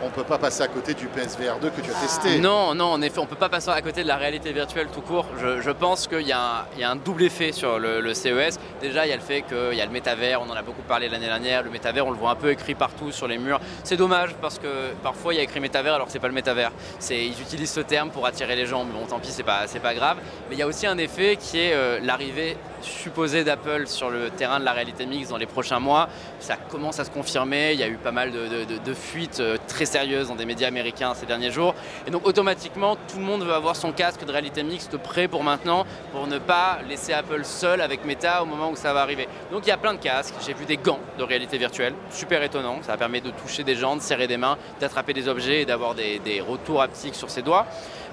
[0.01, 2.01] On ne peut pas passer à côté du PSVR 2 que tu as Ah.
[2.01, 2.39] testé.
[2.39, 5.01] Non, non, en effet, on peut pas passer à côté de la réalité virtuelle tout
[5.01, 5.25] court.
[5.41, 7.99] Je, je pense qu'il y, a un- il y a un double effet sur le,
[7.99, 8.57] le CES.
[8.81, 10.83] Déjà, il y a le fait qu'il y a le métavers, on en a beaucoup
[10.83, 11.63] parlé l'année dernière.
[11.63, 13.59] Le métavers, on le voit un peu écrit partout sur les murs.
[13.83, 14.67] C'est dommage parce que
[15.03, 16.71] parfois il y a écrit métavers alors que c'est pas le métavers.
[17.11, 19.79] Ils utilisent ce terme pour attirer les gens, mais bon, tant pis, c'est pas, c'est
[19.81, 20.15] pas grave.
[20.49, 24.29] Mais il y a aussi un effet qui est euh, l'arrivée supposée d'Apple sur le
[24.29, 26.09] terrain de la réalité mixte dans les prochains mois.
[26.39, 27.73] Ça commence à se confirmer.
[27.73, 31.13] Il y a eu pas mal de, fuites euh, très sérieuses dans des médias américains
[31.13, 31.75] ces derniers jours.
[32.07, 35.43] Et donc automatiquement, tout le monde veut avoir son casque de réalité mixte prêt pour
[35.43, 39.27] maintenant, pour ne pas laisser Apple seul avec Meta au moment où ça va arriver.
[39.51, 40.35] Donc il y a plein de casques.
[40.45, 42.79] J'ai vu des gants de réalité virtuelle, super étonnant.
[42.81, 45.95] Ça permet de toucher des gens, de serrer des mains, d'attraper des objets et d'avoir
[45.95, 47.65] des, des retours haptiques sur ses doigts.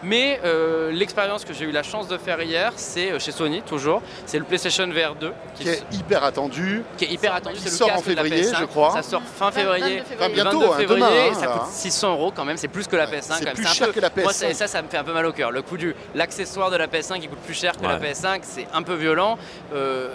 [0.02, 3.62] Mais euh, l'expérience que j'ai eu la chance de faire hier, c'est euh, chez Sony
[3.62, 4.02] toujours.
[4.26, 6.82] C'est le PlayStation VR 2 qui, Qui est hyper attendu.
[6.96, 7.56] qui est hyper attendu.
[7.58, 8.58] C'est le sort en février, PS5.
[8.60, 8.90] je crois.
[8.92, 10.02] Ça sort fin février.
[10.02, 11.70] 22 Enfin, bientôt, 22 hein, février, demain, hein, ça là, coûte hein.
[11.72, 13.34] 600 euros quand même, c'est plus que la PS5.
[13.38, 14.34] C'est plus cher peu- que la Moi, PS5.
[14.48, 15.50] ça, ça, ça me fait un peu mal au cœur.
[15.50, 18.12] Le coût du l'accessoire de la PS5 qui coûte plus cher que la Ouais.
[18.12, 19.38] PS5, c'est un peu violent.
[19.74, 20.08] Euh,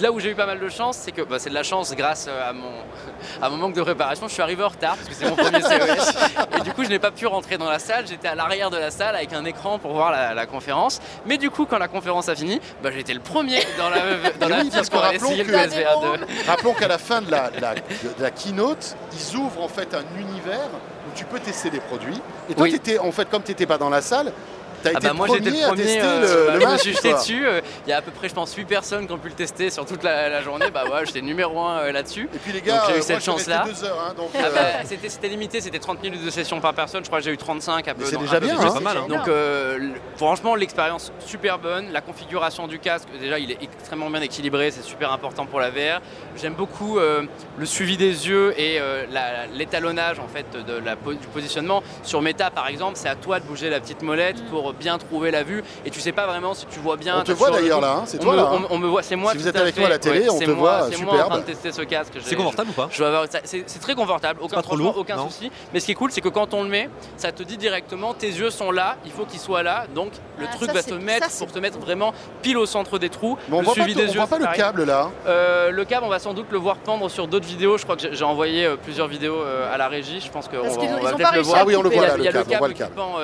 [0.00, 1.94] là où j'ai eu pas mal de chance, c'est que bah, c'est de la chance
[1.94, 2.70] grâce à mon,
[3.42, 4.28] à mon manque de préparation.
[4.28, 6.14] Je suis arrivé en retard parce que c'est mon premier CES.
[6.58, 8.06] Et du coup, je n'ai pas pu rentrer dans la salle.
[8.06, 11.00] J'étais à l'arrière de la salle avec un écran pour voir la, la conférence.
[11.26, 13.98] Mais du coup, quand la conférence a fini, bah, été le premier dans la,
[14.40, 16.26] dans la oui, parce pour rappelons essayer le que- PSVR 2.
[16.46, 17.80] Rappelons qu'à la fin de la, de la- de
[18.22, 20.68] la keynote, ils ouvrent en fait un univers
[21.08, 22.20] où tu peux tester des produits.
[22.50, 22.72] Et toi, Oui.
[22.72, 24.32] t'étais- en fait, comme tu n'étais pas dans la salle,
[24.82, 26.66] T'as Ah été bah moi j'étais le à premier, tester euh, le, bah, le je
[26.66, 27.18] me match, suis jeté quoi.
[27.18, 27.46] dessus.
[27.46, 29.34] euh, Il y a à peu près je pense 8 personnes qui ont pu le
[29.34, 30.70] tester sur toute la, la journée.
[30.72, 32.28] Bah ouais, j'étais numéro 1 là-dessus.
[32.34, 34.50] Et puis les gars, j'ai eu euh, cette je suis deux heures, hein, Ah euh,
[34.54, 37.02] bah, c'était limité, c'était 30 minutes de session par personne.
[37.02, 38.04] Je crois que j'ai eu 35 un peu.
[38.04, 38.72] C'est déjà peu bien, hein.
[38.72, 38.96] pas mal.
[38.98, 39.06] hein.
[39.08, 39.78] Donc euh,
[40.16, 44.82] franchement l'expérience super bonne, la configuration du casque déjà il est extrêmement bien équilibré, c'est
[44.84, 46.00] super important pour la VR.
[46.36, 47.22] J'aime beaucoup euh,
[47.58, 49.04] le suivi des yeux et euh,
[49.54, 51.82] l'étalonnage en fait de la, po- du positionnement.
[52.02, 54.48] Sur Meta par exemple, c'est à toi de bouger la petite molette Mm.
[54.66, 57.18] Pour bien trouver la vue et tu sais pas vraiment si tu vois bien.
[57.20, 58.50] on te voit d'ailleurs là, hein, c'est toi me, là.
[58.52, 58.62] hein.
[58.70, 59.32] on- on me voit, c'est moi.
[59.32, 59.80] Si vous êtes avec fait.
[59.80, 61.72] moi à la télé, Ouais, on te moi- voit C'est moi en train de tester
[61.72, 62.14] ce casque.
[62.24, 62.88] C'est confortable ou pas
[63.44, 65.50] C'est c'est très confortable, aucun, trop lourd, aucun non souci.
[65.72, 68.14] Mais ce qui est cool, c'est que quand on le met, ça te dit directement
[68.14, 69.84] tes yeux sont là, il faut qu'ils soient là.
[69.94, 72.12] Donc le Ah, truc ça, va te mettre ça, pour te mettre vraiment
[72.42, 73.38] pile au centre des trous.
[73.48, 75.10] Mais on le voit pas, suivi on voit le câble là.
[75.26, 77.78] Euh, le câble, on va sans doute le voir pendre sur d'autres vidéos.
[77.78, 80.20] Je crois que j'ai- envoyé euh, plusieurs vidéos euh, à la régie.
[80.20, 81.58] Je pense qu'on va, peut-être le voir.
[81.60, 82.74] Ah oui, on le voit là, il y a le le câble,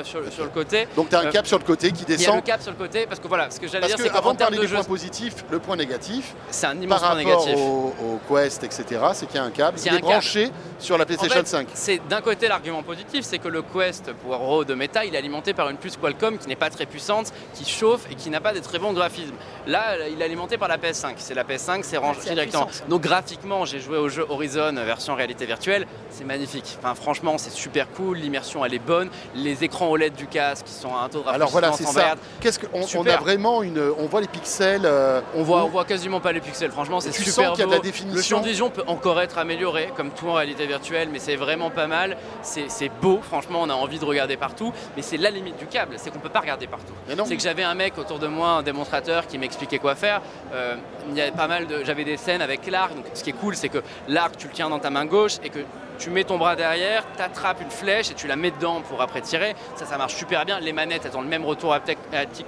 [0.05, 0.87] sur le côté.
[0.97, 2.37] Donc tu as un Sur le côté qui Il y a descend.
[2.37, 4.31] le câble sur le côté parce que voilà, ce que j'allais dire, c'est que avant
[4.31, 7.09] qu'en de parler des jeu, points positifs, le point négatif, c'est un par immense point
[7.09, 7.57] rapport négatif.
[7.57, 10.03] au, au Quest, etc., c'est qu'il y a un câble qui est câble.
[10.03, 11.69] branché sur la En PlayStation fait, 5.
[11.75, 15.19] C'est d'un côté l'argument positif, c'est que le Quest pour Raw de Meta, il est
[15.19, 18.41] alimenté par une puce Qualcomm qui n'est pas très puissante, qui chauffe et qui n'a
[18.41, 19.35] pas des très bons graphismes.
[19.67, 21.15] Là, il est alimenté par la PS5.
[21.17, 22.69] C'est la PS5, c'est rangé directement.
[22.89, 26.77] Donc graphiquement, j'ai joué au jeu Horizon version réalité virtuelle, c'est magnifique.
[26.83, 30.73] Enfin, franchement, c'est super cool, l'immersion elle est bonne, les écrans OLED du casque qui
[30.73, 32.15] sont à un taux de Alors voilà, c'est ça.
[32.41, 34.83] Qu'est-ce que on, a vraiment une, on voit les pixels.
[34.85, 37.61] euh, On voit, où- on voit quasiment pas les pixels, franchement c'est super sens qu'il
[37.61, 37.83] y a de la beau.
[37.83, 38.17] définition.
[38.17, 41.37] Le champ de vision peut encore être amélioré, comme tout en réalité virtuelle, mais c'est
[41.37, 42.17] vraiment pas mal.
[42.43, 45.95] C'est beau, franchement on a envie de regarder partout, mais c'est la limite du câble,
[45.99, 46.93] c'est qu'on peut pas regarder partout.
[47.27, 50.21] C'est que j'avais un mec autour de moi, un démonstrateur qui m'expliquait quoi faire.
[50.53, 50.75] Euh,
[51.11, 52.95] il y a pas mal de, j'avais des scènes avec l'arc.
[52.95, 55.37] Donc ce qui est cool, c'est que l'arc, tu le tiens dans ta main gauche
[55.45, 55.61] et que
[55.99, 59.21] tu mets ton bras derrière, t'attrapes une flèche et tu la mets dedans pour après
[59.21, 59.55] tirer.
[59.77, 60.59] Ça, ça marche super bien.
[60.61, 61.99] Les manettes, elles ont le même retour haptique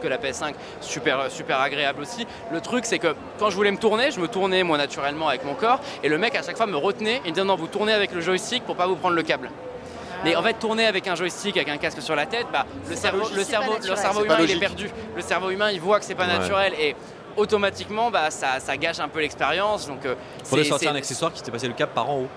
[0.02, 2.26] que la PS5, super, super agréable aussi.
[2.52, 5.44] Le truc, c'est que quand je voulais me tourner, je me tournais moi naturellement avec
[5.44, 7.66] mon corps et le mec à chaque fois me retenait et me disait non, vous
[7.68, 9.50] tournez avec le joystick pour pas vous prendre le câble.
[10.24, 12.96] Mais en fait, tourner avec un joystick, avec un casque sur la tête, bah, le
[12.96, 14.88] cerveau, logique, le cerveau, le humain, il est perdu.
[15.14, 16.38] Le cerveau humain, il voit que c'est pas Ouais.
[16.38, 16.96] naturel et
[17.36, 19.86] automatiquement, bah, ça, ça gâche un peu l'expérience.
[19.86, 20.14] Donc, euh,
[20.44, 22.28] Faudrait c'est- sortir un accessoire qui t'est passé le cap par en haut.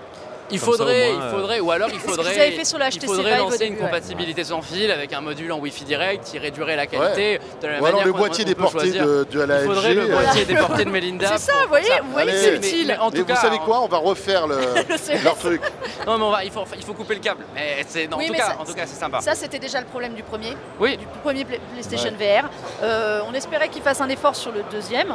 [0.50, 2.78] Il Comme ça, faudrait, au moins, il euh, faudrait, ou alors il faudrait, fait sur
[2.80, 3.84] il faudrait lancer début, une ouais.
[3.84, 7.40] compatibilité sans fil avec un module en Wi-Fi direct qui réduirait la qualité.
[7.62, 10.10] De la Ou alors le qu'on- boîtier déporté de, de la Il faudrait le LG.
[10.10, 11.28] boîtier déporté de Melinda.
[11.36, 12.86] C'est ça, vous voyez, pour vous voyez c'est utile.
[12.88, 14.56] mais en Mais tout vous cas, savez en- quoi On va refaire le,
[15.24, 15.60] leur truc.
[16.06, 17.44] Non, mais on va, il faut, il faut couper le câble.
[17.54, 19.20] Mais c'est, non, Oui, en tout cas, ça- en tout cas, c'est sympa.
[19.20, 20.96] Ça, c'était déjà le problème du premier, Oui.
[20.96, 22.48] du premier Play- PlayStation VR.
[22.82, 25.14] Euh, on espérait qu'ils fassent un effort sur le deuxième.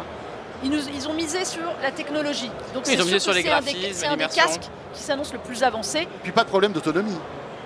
[0.64, 2.50] Ils, nous, ils ont misé sur la technologie.
[2.74, 4.62] Donc ils c'est ont misé sur les c'est un des- graphismes, C'est un des casques
[4.94, 6.08] qui s'annonce le plus avancé.
[6.24, 7.18] Puis pas de problème d'autonomie.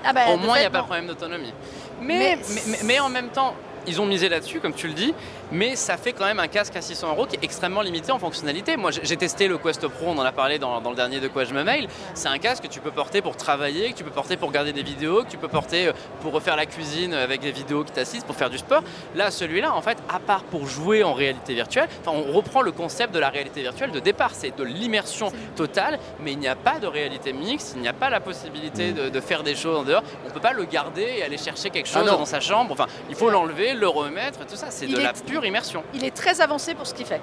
[0.03, 1.53] Ah bah, Au moins, il n'y a pas de problème d'autonomie.
[2.01, 3.53] Mais, Mais- mais, mais- mais en même temps,
[3.87, 5.13] ils ont misé là-dessus, comme tu le dis,
[5.51, 8.19] mais ça fait quand même un casque à 600 euros qui est extrêmement limité en
[8.19, 8.77] fonctionnalité.
[8.77, 11.27] Moi, j'ai testé le Quest Pro, on en a parlé dans, dans le dernier de
[11.27, 11.87] quoi je me mail.
[12.13, 14.73] C'est un casque que tu peux porter pour travailler, que tu peux porter pour regarder
[14.73, 17.91] des vidéos, que tu peux porter euh, pour refaire la cuisine avec des vidéos qui
[17.91, 18.83] t'assistent, pour faire du sport.
[19.15, 22.71] Là, celui-là, en fait, à part pour jouer en réalité virtuelle, enfin, on reprend le
[22.71, 24.31] concept de la réalité virtuelle de départ.
[24.33, 27.93] C'est de l'immersion totale, mais il n'y a pas de réalité mixte, il n'y a
[27.93, 30.03] pas la possibilité de, de faire des choses en dehors.
[30.25, 32.71] On ne peut pas le garder et aller chercher quelque Ah chose dans sa chambre.
[32.71, 34.67] Enfin, il faut l'enlever, le remettre, tout ça.
[34.69, 35.83] C'est de la pure immersion.
[35.93, 37.21] Il est très avancé pour ce qu'il fait.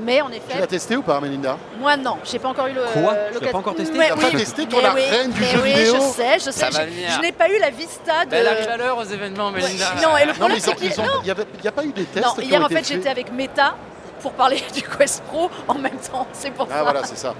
[0.00, 1.56] Mais en Tu effet, l'as testé ou pas, Melinda?
[1.78, 2.82] Moi non, j'ai pas encore eu le.
[2.82, 3.14] Quoi?
[3.38, 5.46] Tu l'as pas encore testé Mais oui, pas testé, toi, la oui, reine du mais
[5.46, 5.94] jeu oui, vidéo?
[5.94, 6.66] Je sais, je sais.
[6.72, 8.34] Je n'ai pas eu la vista de.
[8.34, 9.94] Elle arrive à l'heure aux événements, Ouais, Melinda.
[10.02, 11.32] non, et le problème, c'est ils que- ont- il
[11.62, 13.76] n'y a, pas eu des tests Non, qui hier ont en fait j'étais avec Meta
[14.20, 16.82] pour parler du Quest Pro en même temps, c'est pour Ah ça.
[16.82, 17.32] voilà, c'est ça.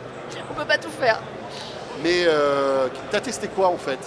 [0.48, 1.18] On peut pas tout faire.
[2.04, 3.98] Mais euh, t'as testé quoi en fait?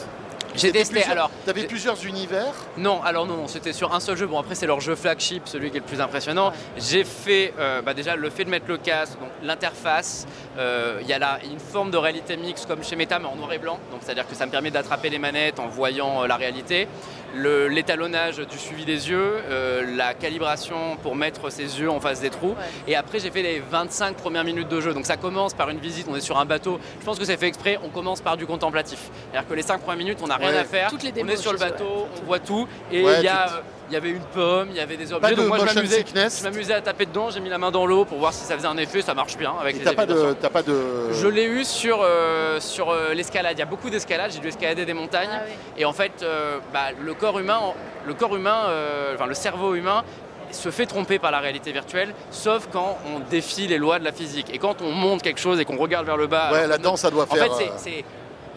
[0.58, 1.30] J'ai testé, alors.
[1.46, 2.54] T'avais plusieurs univers.
[2.78, 4.26] Non, alors non, non, c'était sur un seul jeu.
[4.28, 6.52] Bon, après, c'est leur jeu flagship, celui qui est le plus impressionnant.
[6.78, 10.26] J'ai fait, euh, bah, déjà, le fait de mettre le casque, donc l'interface.
[10.58, 13.36] euh, Il y a là une forme de réalité mixte comme chez Meta, mais en
[13.36, 13.80] noir et blanc.
[13.92, 16.88] Donc, c'est-à-dire que ça me permet d'attraper les manettes en voyant euh, la réalité.
[17.36, 22.30] L'étalonnage du suivi des yeux, euh, la calibration pour mettre ses yeux en face des
[22.30, 22.50] trous.
[22.50, 22.56] Ouais.
[22.88, 24.94] Et après, j'ai fait les 25 premières minutes de jeu.
[24.94, 26.80] Donc, ça commence par une visite, on est sur un bateau.
[27.00, 29.00] Je pense que c'est fait exprès, on commence par du contemplatif.
[29.32, 30.58] C'est-à-dire que les 5 premières minutes, on n'a rien Ouais.
[30.58, 30.90] à faire.
[30.90, 32.68] Toutes les on démos, est sur le bateau, on voit tout.
[32.92, 34.98] Et Ouais, il y, a, tout- euh, il y avait une pomme, il y avait
[34.98, 35.32] des objets.
[35.32, 36.74] de Donc, moi, je m'amusais.
[36.74, 38.78] à taper dedans, j'ai mis la main dans l'eau pour voir si ça faisait un
[38.78, 40.36] effet, ça marche bien avec Et les t'as pas de, sûr.
[40.40, 41.12] t'as pas de.
[41.14, 43.54] Je l'ai eu sur, euh, sur euh, l'escalade.
[43.56, 45.30] Il y a beaucoup d'escalade, j'ai dû escalader des montagnes.
[45.32, 45.54] Ah oui.
[45.78, 47.60] Et en fait, euh, bah, le corps humain,
[48.06, 50.04] le corps humain, euh, enfin le cerveau humain
[50.52, 54.14] se fait tromper par la réalité virtuelle, sauf quand on défie les lois de la
[54.14, 54.48] physique.
[54.54, 56.52] Et quand on monte quelque chose et qu'on regarde vers le bas.
[56.54, 57.54] Ouais, là-dedans, ça doit en faire.
[57.58, 58.06] fait, c'est-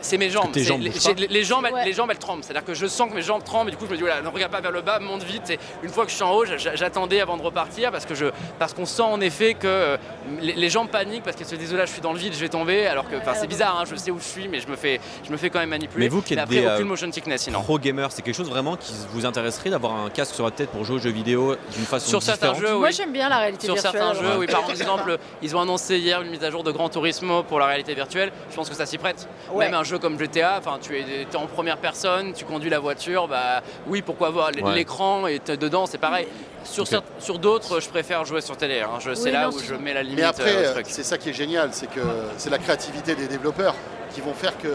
[0.03, 0.51] c'est mes jambes.
[0.55, 1.85] les, jambes, elles- Ouais.
[1.85, 2.43] les jambes, elles tremblent.
[2.45, 3.69] C'est-à-dire que je sens que mes jambes tremblent.
[3.69, 5.51] Et du coup, je me dis, voilà, ne regarde pas vers le bas, monte vite.
[5.51, 8.15] Et une fois que je suis en haut, j'a- j'attendais avant de repartir parce que
[8.15, 8.27] je,
[8.59, 9.97] parce qu'on sent en effet que euh,
[10.41, 12.41] les, les jambes paniquent parce qu'elles se disent, là, je suis dans le vide, je
[12.41, 12.87] vais tomber.
[12.87, 13.79] Alors que, enfin, c'est bizarre.
[13.81, 15.69] hein, je sais où je suis, mais je me fais, je me fais quand même
[15.71, 16.05] manipuler.
[16.07, 17.61] Mais vous qui êtes après, des, aucune euh, motion sickness, sinon.
[17.63, 20.71] Pro gamer, c'est quelque chose vraiment qui vous intéresserait d'avoir un casque sur la tête
[20.71, 23.39] pour jouer aux jeux vidéo d'une façon Sur certains différente jeux, Moi j'aime bien la
[23.39, 24.03] réalité Sur virtuelle.
[24.03, 26.89] certains jeux, oui, par exemple, ils ont annoncé hier une mise à jour de Gran
[26.89, 28.33] Turismo pour la réalité virtuelle.
[28.51, 29.29] Je pense que ça s'y prête.
[29.53, 29.67] Ouais.
[29.67, 32.79] Même un jeu comme GTA, enfin, tu es, es en première personne, tu conduis la
[32.79, 34.75] voiture, bah oui, pourquoi voir l- Ouais.
[34.75, 36.27] l'écran et t'es dedans, c'est pareil.
[36.65, 36.87] Sur,
[37.19, 38.81] sur d'autres, je préfère jouer sur télé.
[38.81, 38.99] hein.
[39.01, 41.31] Je- C'est là non, où je mets la limite Mais après, euh, c'est ça qui
[41.31, 42.01] est génial, c'est que
[42.39, 43.75] c'est la créativité des développeurs
[44.15, 44.69] qui vont faire que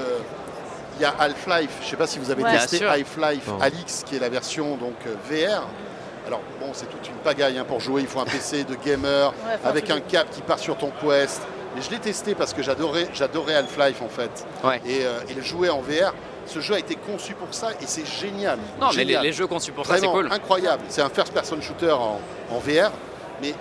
[0.98, 1.70] il y a Half-Life.
[1.82, 2.52] Je ne sais pas si vous avez Ouais.
[2.58, 2.86] testé.
[2.86, 3.50] Half-Life.
[3.62, 5.68] Alix, qui est la version donc euh, VR.
[6.28, 8.02] Alors bon, c'est toute une pagaille hein, pour jouer.
[8.02, 11.42] Il faut un PC de gamer Ouais, avec un câble qui part sur ton Quest.
[11.76, 14.46] Mais je l'ai testé parce que j'adorais, j'adorais Half-Life en fait.
[14.64, 14.82] Ouais.
[14.86, 16.14] Et, euh, et le jouer en VR,
[16.46, 18.60] ce jeu a été conçu pour ça et c'est génial.
[18.80, 20.30] Non, mais les, jeux conçus pour ça, c'est cool.
[20.32, 20.84] incroyable.
[20.88, 22.20] C'est un first-person shooter en,
[22.52, 22.92] en VR,
[23.42, 23.54] mais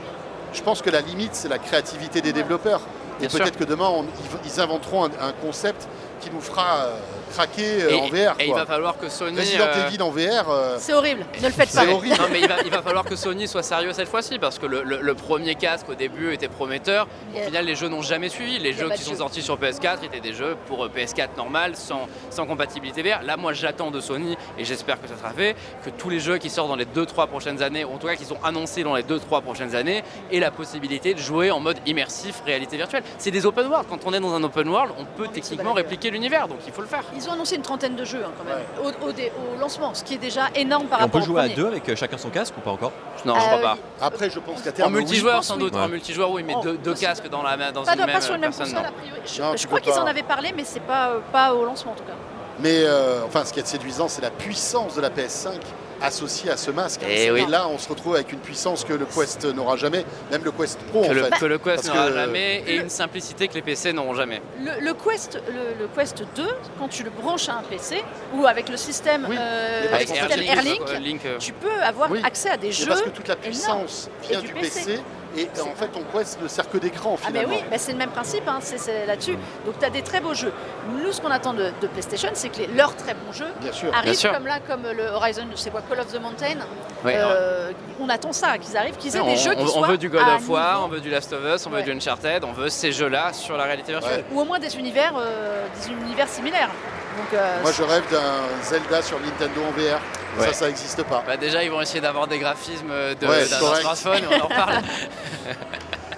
[0.52, 2.80] je pense que la limite, c'est la créativité des développeurs.
[3.20, 5.88] Et peut-être que demain, on- ils, ils inventeront un, un concept
[6.20, 6.96] qui nous fera euh,
[7.34, 8.34] craquer euh, Et, en VR.
[8.40, 9.38] et il va falloir que Sony.
[9.38, 11.82] Resident euh, Evil en VR, euh, C'est horrible, ne le faites pas.
[11.82, 12.16] c'est horrible.
[12.18, 14.66] Non mais il va, il va falloir que Sony soit sérieux cette fois-ci parce que
[14.66, 17.06] le, le- le premier casque au début était prometteur.
[17.32, 17.46] Au Yeah.
[17.46, 18.58] final les jeux n'ont jamais suivi.
[18.58, 19.16] Les jeux qui sont jeu.
[19.18, 23.22] sortis sur PS4 étaient des jeux pour euh, PS4 normal sans, sans compatibilité VR.
[23.22, 26.38] Là moi j'attends de Sony et j'espère que ça sera fait que tous les jeux
[26.38, 28.94] qui sortent dans les 2-3 prochaines années, ou en tout cas qui sont annoncés dans
[28.94, 33.02] les 2-3 prochaines années, aient la possibilité de jouer en mode immersif réalité virtuelle.
[33.18, 33.86] C'est des open world.
[33.88, 36.82] Quand on est dans un open world, on peut techniquement répliquer l'univers donc il faut
[36.82, 37.02] le faire.
[37.16, 38.58] Ils ont annoncé une trentaine de jeux hein, quand même
[39.02, 41.24] au, au dé- au lancement, ce qui est déjà énorme par Et on rapport peut
[41.24, 42.92] au jouer à deux avec euh, chacun son casque ou pas encore?
[43.24, 43.78] Non, je Euh, crois pas.
[44.00, 45.00] Après, je pense qu'à En terme, oui.
[45.00, 45.88] multijoueur sans doute, en Ouais.
[45.88, 48.34] multijoueur oui, mais En- deux, deux casques dans, la, dans Pas, une même pas sur
[48.34, 48.66] une même personne.
[48.74, 48.88] console non.
[48.88, 49.20] a priori.
[49.26, 51.92] Je, Non, je crois qu'ils en avaient parlé, mais c'est pas, euh, pas au lancement
[51.92, 52.12] en tout cas.
[52.60, 55.54] Mais euh, enfin, ce qui est séduisant, c'est la puissance de la PS5
[56.02, 57.00] associée à ce masque.
[57.04, 57.08] hein.
[57.10, 57.44] Eh oui.
[57.48, 60.78] là, on se retrouve avec une puissance que le Quest n'aura jamais, même le Quest
[60.90, 61.30] Pro que, en le, fait.
[61.38, 64.40] que le Quest n'aura jamais et une simplicité que les PC n'auront jamais.
[64.60, 66.46] Le, le Quest, le, le Quest 2,
[66.78, 68.02] quand tu le branches à un PC
[68.34, 69.36] ou avec le système, Oui.
[69.38, 72.20] euh, système Airlink, euh, Link, euh, tu peux avoir Oui.
[72.24, 72.86] accès à des jeux.
[72.86, 75.00] parce que toute la puissance vient Et du du PC, PC.
[75.36, 78.10] Et en fait Quest ne sert que d'écran Ah mais oui, bah, c'est le même
[78.10, 79.36] principe, hein, c'est là-dessus.
[79.66, 80.52] Donc tu as des très beaux jeux.
[80.90, 83.72] Nous, ce qu'on attend de, de PlayStation, c'est que les- leurs très bons jeux Bien
[83.72, 83.92] sûr.
[83.94, 84.32] arrivent sûr.
[84.32, 86.58] comme là, comme le Horizon, je sais quoi, Call of the Mountain.
[87.06, 87.70] Euh,
[88.00, 89.98] on attend ça, qu'ils arrivent, qu'ils aient on, des jeux qui on- on soient veut
[89.98, 91.82] du God à of War, niveau, on veut du Last of Us, on veut Ouais.
[91.82, 94.24] du Uncharted, on veut ces jeux-là sur la réalité virtuelle.
[94.32, 96.70] ou au moins des univers, euh, des univers similaires.
[97.16, 100.00] Donc, euh, Moi je rêve d'un Zelda sur Nintendo en VR.
[100.38, 100.46] Ouais.
[100.48, 101.22] Ça, ça n'existe pas.
[101.26, 102.88] Bah déjà, ils vont essayer d'avoir des graphismes
[103.20, 103.80] de- Ouais, d'un correct.
[103.82, 104.74] smartphone, et on en parle.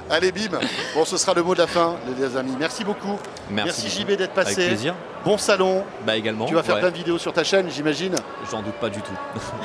[0.09, 0.59] Allez, bim.
[0.95, 2.55] Bon, ce sera le mot de la fin, les amis.
[2.59, 3.19] Merci beaucoup.
[3.51, 4.67] Merci, JB d'être Avec passé.
[4.69, 4.95] plaisir.
[5.25, 5.85] Bon salon.
[6.07, 6.47] Bah également.
[6.47, 6.81] Tu vas faire ouais.
[6.81, 8.15] plein de vidéos sur ta chaîne, j'imagine.
[8.49, 9.13] J'en doute pas du tout.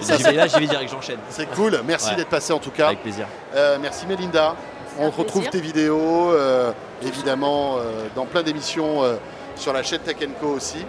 [0.01, 1.19] Ça, J'y vais là, j'y vais direct, j'enchaîne.
[1.29, 1.79] C'est cool.
[1.85, 2.15] Merci Ouais.
[2.15, 2.87] d'être passé en tout cas.
[2.87, 3.27] Avec plaisir.
[3.55, 4.55] Euh, merci Mélinda.
[4.99, 5.51] Un On retrouve plaisir.
[5.51, 6.71] tes vidéos, euh,
[7.03, 9.17] évidemment, euh, dans plein d'émissions euh,
[9.55, 10.83] sur la chaîne Tech Co aussi.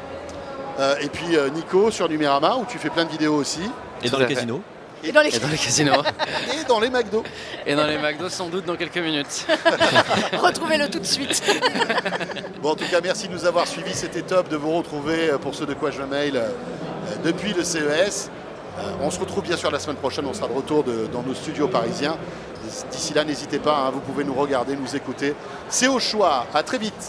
[0.78, 3.60] Euh, et puis euh, Nico sur Numérama, où tu fais plein de vidéos aussi.
[4.02, 4.60] Et dans les casinos.
[5.04, 6.02] et dans les Et dans les casinos.
[6.60, 7.22] Et dans les McDo.
[7.66, 9.46] et dans les McDo, sans doute dans quelques minutes.
[10.40, 11.42] retrouvez-le tout de suite.
[12.62, 13.92] Bon, en tout cas, merci de nous avoir suivis.
[13.92, 16.40] C'était top de vous retrouver euh, pour ceux de quoi je mail
[17.24, 18.30] depuis le CES.
[18.78, 20.24] Euh, on se retrouve bien sûr la semaine prochaine.
[20.26, 22.16] On sera de retour de- dans nos studios parisiens.
[22.92, 25.34] D'ici là, n'hésitez pas, hein, vous pouvez nous regarder, nous écouter.
[25.68, 26.46] C'est au choix.
[26.54, 27.08] À très vite.